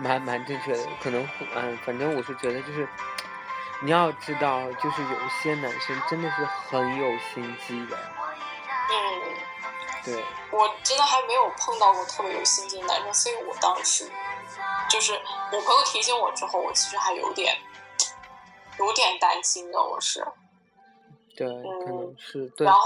[0.00, 0.86] 蛮蛮正确的。
[1.02, 2.88] 可能嗯，反正我是觉得就是
[3.82, 7.96] 你要知道，就是有些男生真的是很有心机的。
[8.90, 8.96] 嗯，
[10.04, 14.10] 对，我真的还没有碰到过特别有心机的男生，所以我当时
[14.88, 17.56] 就是我朋友提醒我之后，我其实还有点
[18.78, 20.26] 有点担心的，我是。
[21.36, 22.66] 对，可能是对。
[22.66, 22.80] 然后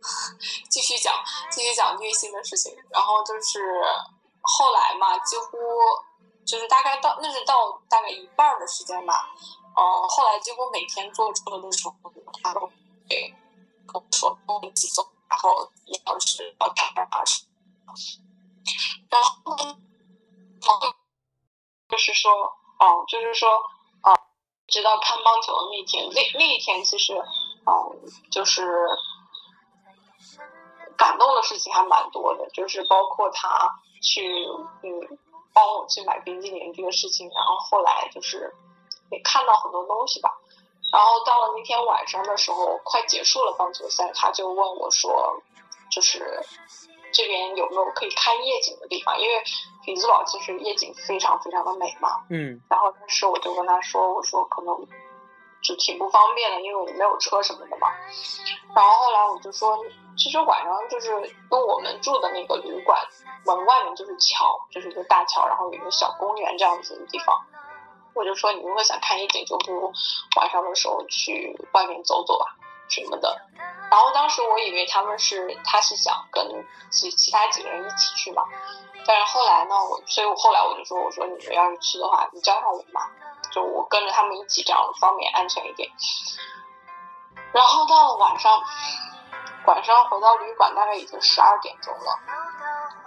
[0.70, 1.12] 继续讲，
[1.50, 2.74] 继续讲虐心的事情。
[2.88, 3.60] 然后就是
[4.40, 5.58] 后来嘛，几乎
[6.44, 9.28] 就是大概到那是到大概一半的时间吧。
[9.76, 11.94] 嗯，后来几乎每天坐车的时候，
[12.42, 12.70] 他都会
[13.86, 15.70] 跟我说跟我一起走，然后
[16.06, 17.44] 要是要干嘛什
[19.08, 19.56] 然后
[21.88, 22.30] 就是说，
[22.78, 23.48] 嗯，就是说，
[24.02, 24.14] 啊，
[24.66, 27.20] 直到看棒球的那天，那那一天其实。
[27.66, 27.72] 嗯，
[28.32, 28.66] 就是
[30.96, 33.70] 感动的事情还蛮多的，就是包括他
[34.02, 34.46] 去
[34.82, 35.18] 嗯
[35.52, 38.52] 帮我去买冰激凌这个事情，然后后来就是
[39.10, 40.30] 也看到很多东西吧。
[40.92, 45.42] 然后到了那天晚上的时候，快结束了棒球赛，他就问我说，
[45.90, 46.42] 就是
[47.12, 49.20] 这边有没有可以看夜景的地方？
[49.20, 49.42] 因为
[49.84, 52.24] 匹兹堡其实夜景非常非常的美嘛。
[52.30, 52.60] 嗯。
[52.68, 54.74] 然后当时我就跟他说，我说可能。
[55.62, 57.88] 就挺不方便的，因为我没有车什么的嘛。
[58.74, 59.78] 然后后来我就说，
[60.16, 61.10] 其实晚上就是
[61.48, 62.98] 跟我们住的那个旅馆
[63.44, 67.36] 门外面就是桥，就是一个大桥，然后有一个小公园这样子的地方。
[68.12, 69.92] 我就说，你如果想看夜景，就不如
[70.36, 72.56] 晚上的时候去外面走走吧
[72.90, 73.40] 什么的。
[73.90, 76.46] 然后当时我以为他们是，他是想跟
[76.90, 78.44] 其其他几个人一起去嘛。
[79.06, 83.08] 但是后来呢，我，所以我后来我就说，我说你们要是去的话，你叫上我嘛。
[83.50, 85.90] 就我跟着他们一起，这样方便安全一点。
[87.52, 88.62] 然后到了晚上，
[89.66, 92.18] 晚上回到旅馆大概已经十二点钟了。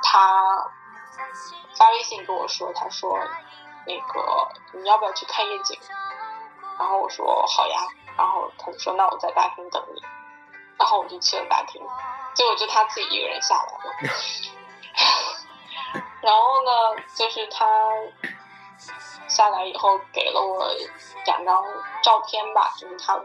[0.01, 0.69] 他
[1.77, 3.17] 发微信跟我说，他说
[3.87, 5.79] 那个你要不要去看夜景？
[6.77, 7.79] 然后我说好呀。
[8.17, 10.01] 然后他就说那我在大厅等你。
[10.77, 11.81] 然后我就去了大厅，
[12.33, 13.91] 结果就他自己一个人下来了。
[16.21, 17.65] 然后呢，就是他。
[19.29, 20.67] 下来以后给了我
[21.25, 21.63] 两张
[22.03, 23.19] 照片吧，就是他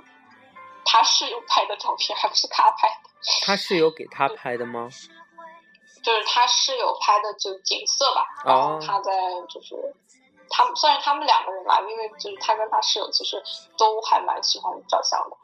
[0.84, 3.10] 他室友拍的照片，还不是他拍的。
[3.44, 4.88] 他室友给他拍的吗？
[6.02, 8.24] 就是他室友拍的，就景色吧。
[8.44, 9.12] 然后他在
[9.48, 9.74] 就是
[10.50, 13.42] 他们，虽然他们两个人吧，因为就是他跟他室友其实
[13.76, 15.36] 都还蛮喜欢照相的。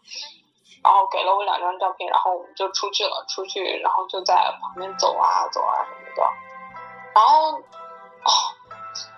[0.82, 3.24] 然后给了我两张照片，然后我们就出去了。
[3.28, 6.22] 出去，然后就在旁边走啊走啊什么的。
[7.14, 8.30] 然后哦。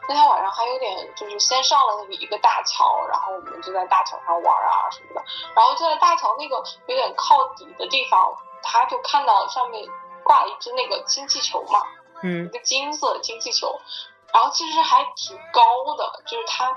[0.09, 5.20] 那天晚上还有点，就是先上了那个一个大桥，然后我们就在大桥上玩啊什么的，
[5.53, 8.32] 然后就在大桥那个有点靠底的地方，
[8.62, 9.84] 他就看到上面
[10.22, 11.82] 挂了一只那个氢气球嘛，
[12.22, 13.80] 嗯，一个金色的氢气球，
[14.33, 16.77] 然后其实还挺高的，就是他，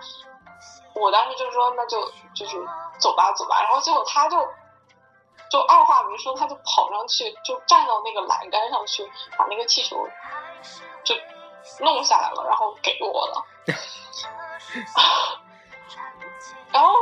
[0.95, 2.57] 我当时就说那就就是
[2.99, 4.37] 走吧走吧，然后结果他就
[5.51, 10.07] 就二话没说，他就跑上去，就站到那个栏杆上去，把那个气球
[11.03, 11.15] 就。
[11.81, 13.45] 弄下来了，然后给我了，
[16.71, 16.93] 然后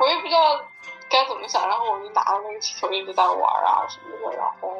[0.00, 0.60] 我也不知道
[1.08, 4.76] 该怎么想，然后我就拿着那个气球一直在玩啊什么的，然后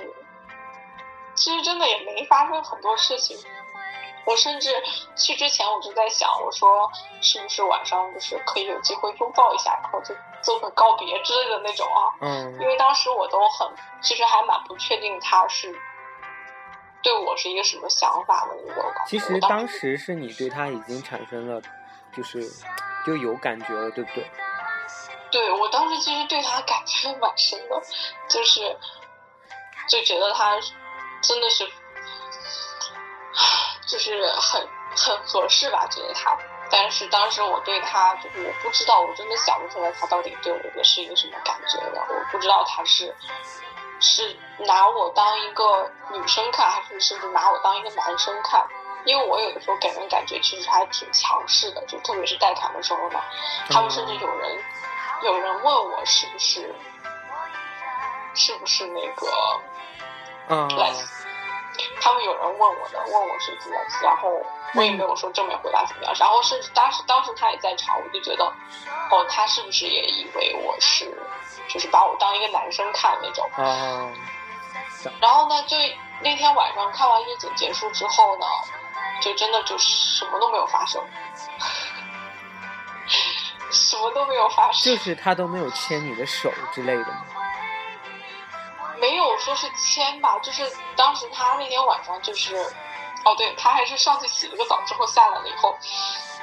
[1.35, 3.39] 其实真的也没发生很多事情。
[4.25, 4.71] 我甚至
[5.17, 6.91] 去之前我就在想，我说
[7.21, 12.15] 是不是晚上就是可以有机会拥抱一下，然后就做个告别之类的那种啊？
[12.21, 12.53] 嗯。
[12.61, 13.69] 因为当时我都很，
[14.03, 15.75] 其实还蛮不确定他是。
[17.03, 18.85] 对我是一个什么想法的那种？
[19.07, 21.63] 其实当时是你对他已经产生了，
[22.15, 22.47] 就是
[23.07, 24.31] 就有感觉了，对不对？
[25.31, 27.83] 对，我当时其实对他感觉蛮深的，
[28.29, 28.61] 就是
[29.89, 30.59] 就觉得他
[31.23, 31.65] 真的是，
[33.91, 34.67] 就是很
[34.97, 36.37] 很合适吧，觉得他。
[36.71, 43.15] 但是当时我对他就是我不知道，我真的想不出来他到底对我的是一个什么感觉的，我不知道他是。
[44.03, 48.67] 是拿我当一个女生看，还是甚至拿我当一个男生看？
[49.05, 53.21] 因为我有的时候给人感觉其实还挺强势的，就特别是带团的时候呢，
[53.69, 54.65] 他们甚至有人
[55.23, 56.75] 有人问我是不是
[58.35, 59.27] 是不是那个
[60.49, 60.69] 嗯，
[62.01, 64.29] 他们有人问我的，问我是怎么，然后
[64.75, 68.45] 我也没有说正面回答怎么样，然后甚至当时当时他也在场，我就觉得
[69.11, 71.11] 哦，他是不是也以为我是？
[71.69, 73.49] 就是把我当一个男生看那种，
[75.21, 75.77] 然后呢，就
[76.21, 78.47] 那天晚上看完夜景结束之后呢，
[79.21, 81.01] 就真的就什么都没有发生。
[83.71, 84.97] 什么都没有发生。
[84.97, 87.25] 就是他都没有牵你的手之类的吗？
[89.01, 92.57] 没有说是牵吧，就是当时他那天晚上就是，
[93.25, 95.75] 哦，对他还是上去洗了个澡之后下来了以后，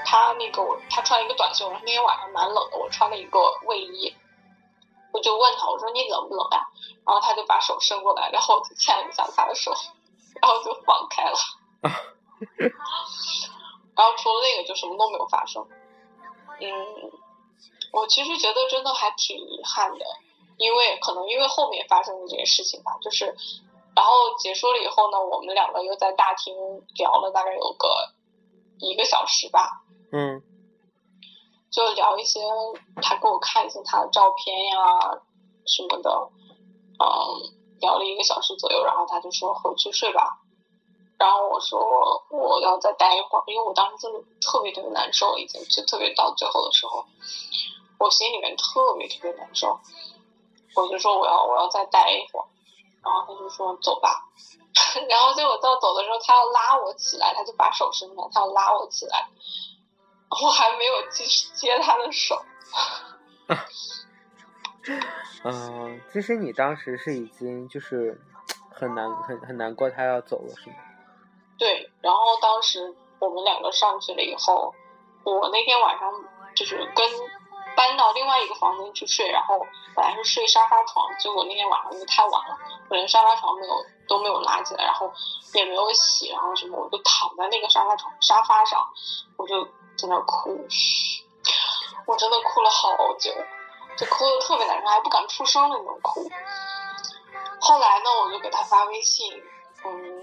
[0.03, 4.15] 他那个我他穿一个短袖，然后那天晚上蛮冷的，我穿了一个卫衣，
[5.11, 6.67] 我就问他我说你冷不冷呀、
[7.05, 9.71] 然后他就把手伸过来，然后我就牵了一下他的手，
[10.41, 11.37] 然后就放开了。
[13.95, 15.67] 然后除了那个就什么都没有发生。
[16.59, 16.71] 嗯，
[17.91, 20.05] 我其实觉得真的还挺遗憾的，
[20.57, 23.25] 因为可能因为后面发生的这些事情吧，就是，
[23.95, 26.55] 然后结束了以后呢，我们两个又在大厅
[26.95, 28.09] 聊了大概有个
[28.79, 30.41] 一个小时吧，嗯
[31.69, 32.39] 就聊一些
[33.01, 35.21] 他给我看一些他的照片呀
[35.65, 36.29] 什么的，
[36.99, 37.05] 嗯，
[37.81, 40.39] 聊了一个小时左右，然后他就说回去睡吧。
[41.19, 47.05] 然后我说我要再待一会儿，因为我当时真的特别特别难受，已经就特别到最后的时候，
[47.99, 49.79] 我心里面特别特别难受。
[50.75, 52.45] 我就说我要我要再待一会儿，
[53.03, 54.23] 然后他就说走吧。
[55.09, 59.27] 然后结果到走的时候，他要拉我起来，他就把手伸出来，他要拉我起来，
[60.29, 62.41] 我还没有继续接他的手。
[65.43, 68.21] 嗯，其实你当时是已经就是
[68.71, 70.75] 很难很很难过，他要走了是吗？
[71.57, 74.75] 对，然后当时我们两个上去了以后，
[75.23, 76.13] 我那天晚上
[76.55, 77.09] 就是跟
[77.77, 79.59] 搬到另外一个房间去睡，然后
[79.95, 82.57] 本来是睡沙发床，结果那天晚上因为太晚了，
[82.89, 85.13] 我连沙发床没有都没有拉起来，然后
[85.53, 88.83] 也没有洗，然后什么我就躺在那个沙发床沙发上，
[89.37, 89.63] 我就
[89.95, 90.59] 在那哭，
[92.07, 93.31] 我真的哭了好久，
[93.95, 96.27] 就哭的特别难受，还不敢出声的那种哭。
[97.61, 99.31] 后来呢，我就给他发微信，
[99.85, 100.21] 嗯。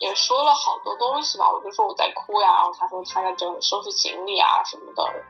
[0.00, 5.24] 也说了好多东西吧，我就说我在哭呀，然后他说他在整收拾行李啊什么的。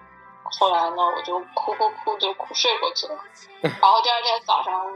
[0.58, 3.18] 后来呢，我就哭哭哭就哭睡过去了。
[3.62, 4.86] 然后第二天早上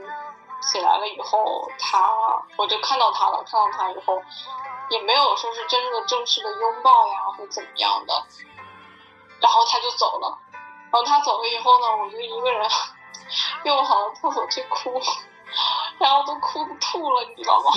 [0.61, 2.11] 起来了以后，他
[2.57, 4.23] 我就看到他了，看到他以后
[4.91, 8.25] 也没有说是真正的正式的拥抱呀或怎么样的。
[9.41, 12.69] 然后他就走了，然后他走了以后呢，我就一个人
[13.65, 15.01] 又跑到厕所去哭，
[15.99, 17.73] 然后都哭吐了，你知道吗？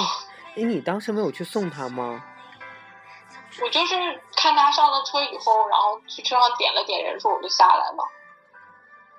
[0.58, 2.22] 哎，你当时没有去送他吗？
[3.60, 8.08] 我就是看他上了车以后，然后去车上点了点人数，我就下来了。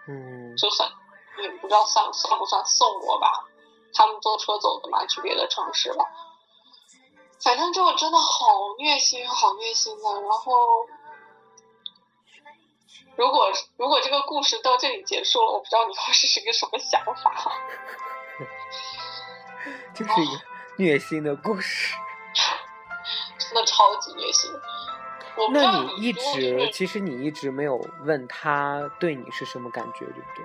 [0.09, 0.91] 嗯，就算
[1.39, 3.45] 也不知道算算不算送我吧，
[3.93, 6.09] 他们坐车走的嘛，去别的城市了。
[7.45, 10.22] 反正就真的好虐心，好虐心的。
[10.22, 10.87] 然后，
[13.16, 17.53] 如果如果这个故事到这里结束了，我不知道你会是一个什么想法。
[19.95, 20.43] 就是一个
[20.78, 21.97] 虐心的故事。
[23.53, 24.50] 真的超级虐心。
[25.36, 30.44] 我不知道那你一直，其实你一直没有问他对你是什么感觉，对不对？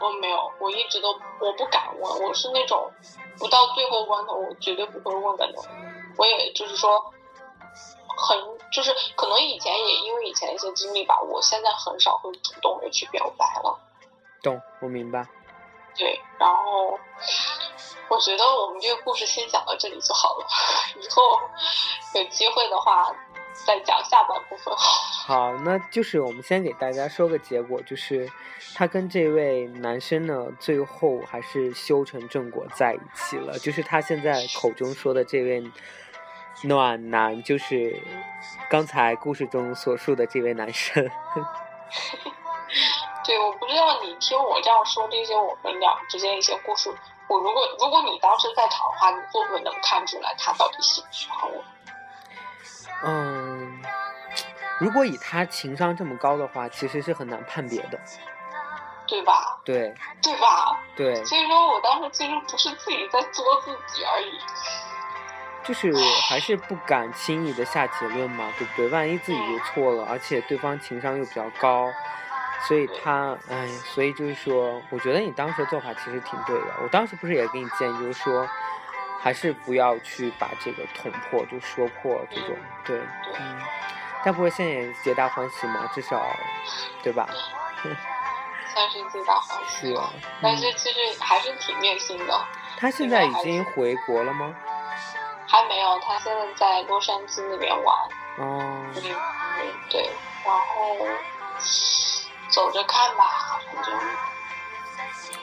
[0.00, 2.90] 我没有，我一直都我不敢问，我是那种
[3.38, 5.64] 不到最后关头我绝对不会问的那种。
[6.16, 7.12] 我也就是说，
[8.16, 8.38] 很
[8.72, 13.78] 就是可能以前也因为以前一些经历吧，我现在很少会主动的去表白了。
[14.42, 15.26] 懂，我明白。
[15.96, 16.98] 对，然后
[18.10, 20.46] 我觉得我们这个故事先讲到这里就好了，
[20.96, 21.22] 以后
[22.14, 23.14] 有机会的话
[23.66, 24.74] 再讲下半部分。
[24.76, 28.30] 好，那就是我们先给大家说个结果，就是
[28.74, 33.58] 他跟这位男生呢，最后还是修成正果在一起了。
[33.58, 35.62] 就是他现在口中说的这位
[36.64, 38.02] 暖男，就是
[38.70, 41.06] 刚才故事中所述的这位男生。
[43.24, 46.90] 对，我不知道你听我这样说这些我们俩之间一些故事，
[47.28, 51.62] 我如果如果你当时在场的话，你会不会能看出来他到底喜不喜欢我？
[53.04, 53.82] 嗯，
[54.80, 57.98] 如果以他情商这么高的话，其实是很难判别的。
[59.06, 59.58] 对吧？
[59.64, 60.78] 对对吧？
[60.94, 64.38] 对，所以说我当时其实不是自己在作自己而已。
[65.64, 65.92] 就是
[66.28, 68.88] 还是不敢轻易的下结论嘛，对不对？
[68.88, 71.86] 万一自己就错了，而且对方情商又比较高，
[72.66, 76.66] 所以他，哎，所以就是说，我觉得你当时的做法其实挺对的。
[76.82, 78.48] 我当时不是也给你建议，就是说，
[79.20, 83.00] 还是不要去把这个捅破，就说破这种，对，
[83.38, 83.60] 嗯。
[84.24, 86.20] 但不过现在也皆大欢喜嘛，至少，
[87.02, 87.28] 对吧？
[88.74, 92.40] 算是皆大欢喜是啊，嗯但是其实还是挺虐心的。
[92.76, 94.52] 他现在已经回国了吗？
[95.46, 97.96] 还没有，他现在在洛杉矶那边玩。
[98.38, 99.02] 哦，嗯，
[99.88, 100.10] 对，
[100.44, 101.06] 然后
[102.58, 103.94] 走着看吧，反正，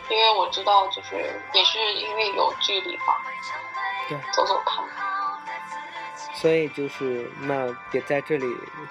[0.09, 1.15] 因为我知道，就是
[1.53, 3.03] 也是因为有距离嘛，
[4.09, 5.41] 对，走走看吧。
[6.33, 8.45] 所以就是那也在这里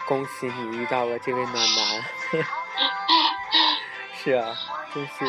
[0.08, 2.04] 恭喜你遇到了这位暖男。
[4.16, 4.56] 是啊，
[4.94, 5.26] 真是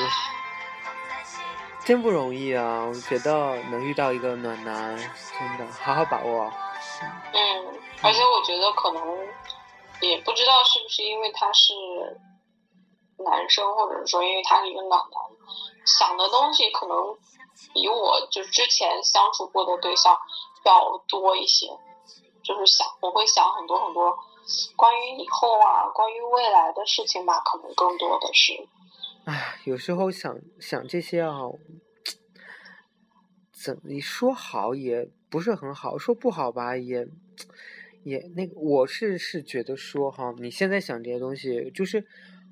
[1.84, 2.86] 真不容易啊！
[2.86, 6.50] 我觉得能遇到一个暖男，真的好好把握。
[7.34, 9.04] 嗯，而且我觉得可能
[10.00, 11.74] 也不知道是不是因为他是
[13.18, 17.18] 男生，或者说因为他是一个暖男，想的东西可能
[17.74, 20.18] 比我就之前相处过的对象
[20.66, 21.68] 要多一些。
[22.44, 24.16] 就是想，我会想很多很多
[24.76, 28.54] 关于以后啊，关于未来的事情吧，可能更多的是。
[29.26, 31.40] 唉，有时候想想这些啊，
[33.52, 37.08] 怎你说好也不是很好，说不好吧也
[38.04, 42.06] 也那个，我是是觉得说哈，你现在想这些东西就是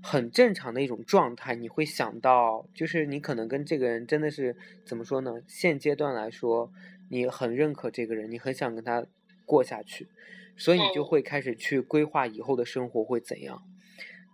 [0.03, 5.41] 很正常的一种状态，你会想到，就是你可能跟这个人真的是怎么说呢？
[5.47, 6.71] 现阶段来说，
[7.09, 9.03] 你很认可这个人，你很想跟他。
[9.45, 10.07] 过下去，
[10.55, 13.61] 所以你就会开始去规划以后的生活会怎样。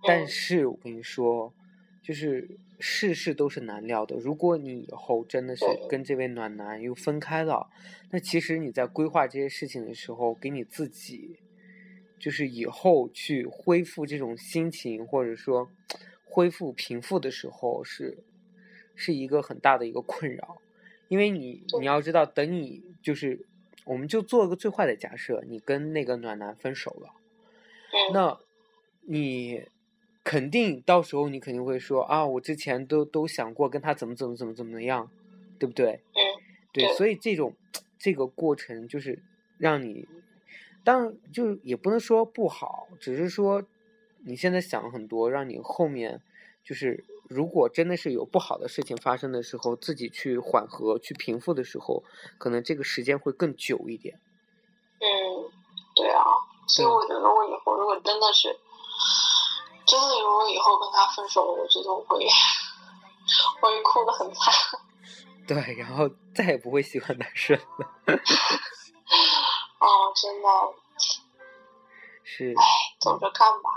[0.03, 1.51] 但是我跟你说，
[2.03, 4.17] 就是事事都是难料的。
[4.17, 7.71] 如果你以后真的是跟这位暖男又分开了，
[8.11, 11.39] 那其实你在规划这些事情的时候，给你自己，
[12.19, 15.71] 就是以后去恢复这种心情，或者说
[16.25, 18.17] 恢复平复的时候，是
[18.95, 20.61] 是一个很大的一个困扰。
[21.07, 23.45] 因为你你要知道，等你就是。
[23.85, 27.09] 我们就做个最坏的假设，你跟那个暖男分手了，
[28.13, 28.37] 那，
[29.01, 29.63] 你
[30.23, 35.09] 肯定到时候你肯定会说啊，我之前都都想过跟他怎么怎么怎么怎么样，
[35.57, 36.01] 对不对？
[36.13, 36.21] 嗯，
[36.71, 37.55] 对，所以这种
[37.97, 39.23] 这个过程就是
[39.57, 40.07] 让你，
[40.83, 43.63] 当然就也不能说不好，只是说
[44.25, 46.21] 你现在想很多，让你后面
[46.63, 47.05] 就是。
[47.29, 52.03] 如果真的是有不好的事情发生的时候，自己去缓和、去平复的时候，
[52.39, 54.19] 可能这个时间会更久一点。
[54.97, 55.45] 嗯，
[55.95, 56.25] 对啊，
[56.67, 58.47] 所以我觉得我以后如果真的是，
[59.85, 62.25] 真的如果以后跟他分手了，我觉得我会，
[63.61, 64.51] 我会哭的很惨。
[65.45, 67.93] 对，然后再也不会喜欢男生了。
[69.79, 70.49] 哦，真的。
[72.23, 72.53] 是。
[72.57, 72.63] 唉，
[72.99, 73.69] 走着看吧。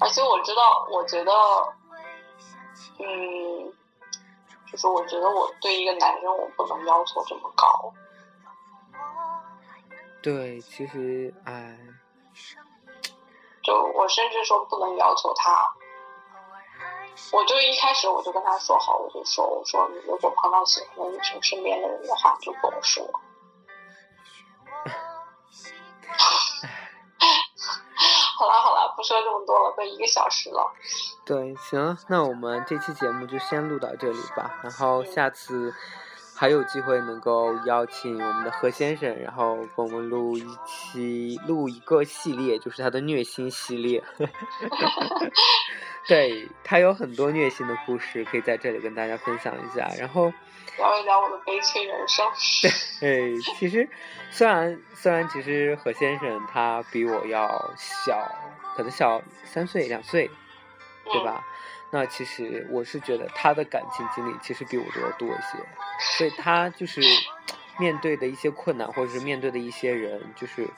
[0.00, 1.32] 而且我知道，我觉得。
[2.98, 3.72] 嗯，
[4.72, 7.92] 就是我觉得我对一个男生，我不能要求这么高。
[10.22, 11.78] 对，其实，哎，
[13.62, 15.70] 就我甚至说不能要求他，
[17.32, 23.06] 我就一开始我就跟他说好，我就说，我说你如果碰到喜欢的女生身边的人的话，就跟我说。
[28.38, 30.70] 好了好了，不说这么多了，都一个小时了。
[31.24, 34.60] 对，行，那我们这期节目就先录到这里吧。
[34.62, 35.74] 然后下次
[36.34, 44.04] 还有机会能够邀请我们的何先生，然后跟我们录一期，录一个系列，就是他的虐心系列。
[46.06, 49.88] 对他有很多虐心的故事，可以在这里跟大家分享一下。
[49.98, 50.30] 然后
[50.76, 52.26] 聊一聊我的悲催人生。
[53.00, 53.88] 对，其实
[54.30, 58.30] 虽然虽然其实何先生他比我要小，
[58.76, 60.30] 可能小三岁两岁。
[61.08, 61.46] 对吧？
[61.92, 65.56] 那其实我是觉得他的感情经历其实比我都要多一些，
[66.16, 67.00] 所以他就是
[67.78, 70.68] 面对的一些困难，或者是面对的一些人，就是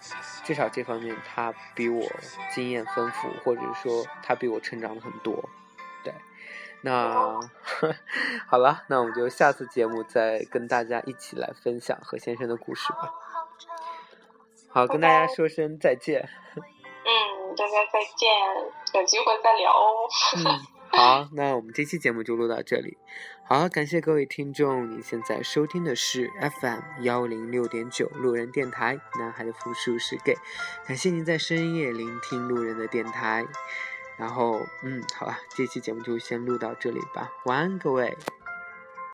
[0.45, 2.07] 至少这方面他比我
[2.51, 5.49] 经验丰富，或者说他比我成长了很多。
[6.83, 7.41] 对，那
[8.49, 13.13] 好了，那我们就下次节目再跟大家一起来分享何先生的故事吧。
[14.71, 16.29] 好，跟大家说声再见。
[16.57, 20.09] 嗯大家再见，有机会再聊哦。
[20.37, 20.45] 嗯，
[20.91, 22.99] 好，那我们这期节目就录到这里。
[23.45, 30.37] 好，感谢各位听众，你现在收听的是 FM 幺零六点九路人电台，男孩的复数是 gay。
[30.87, 33.47] 感谢您在深夜聆听路人的电台。
[34.19, 38.19] 然后，嗯，好了，这期节目就先录到这里吧，晚安，各位。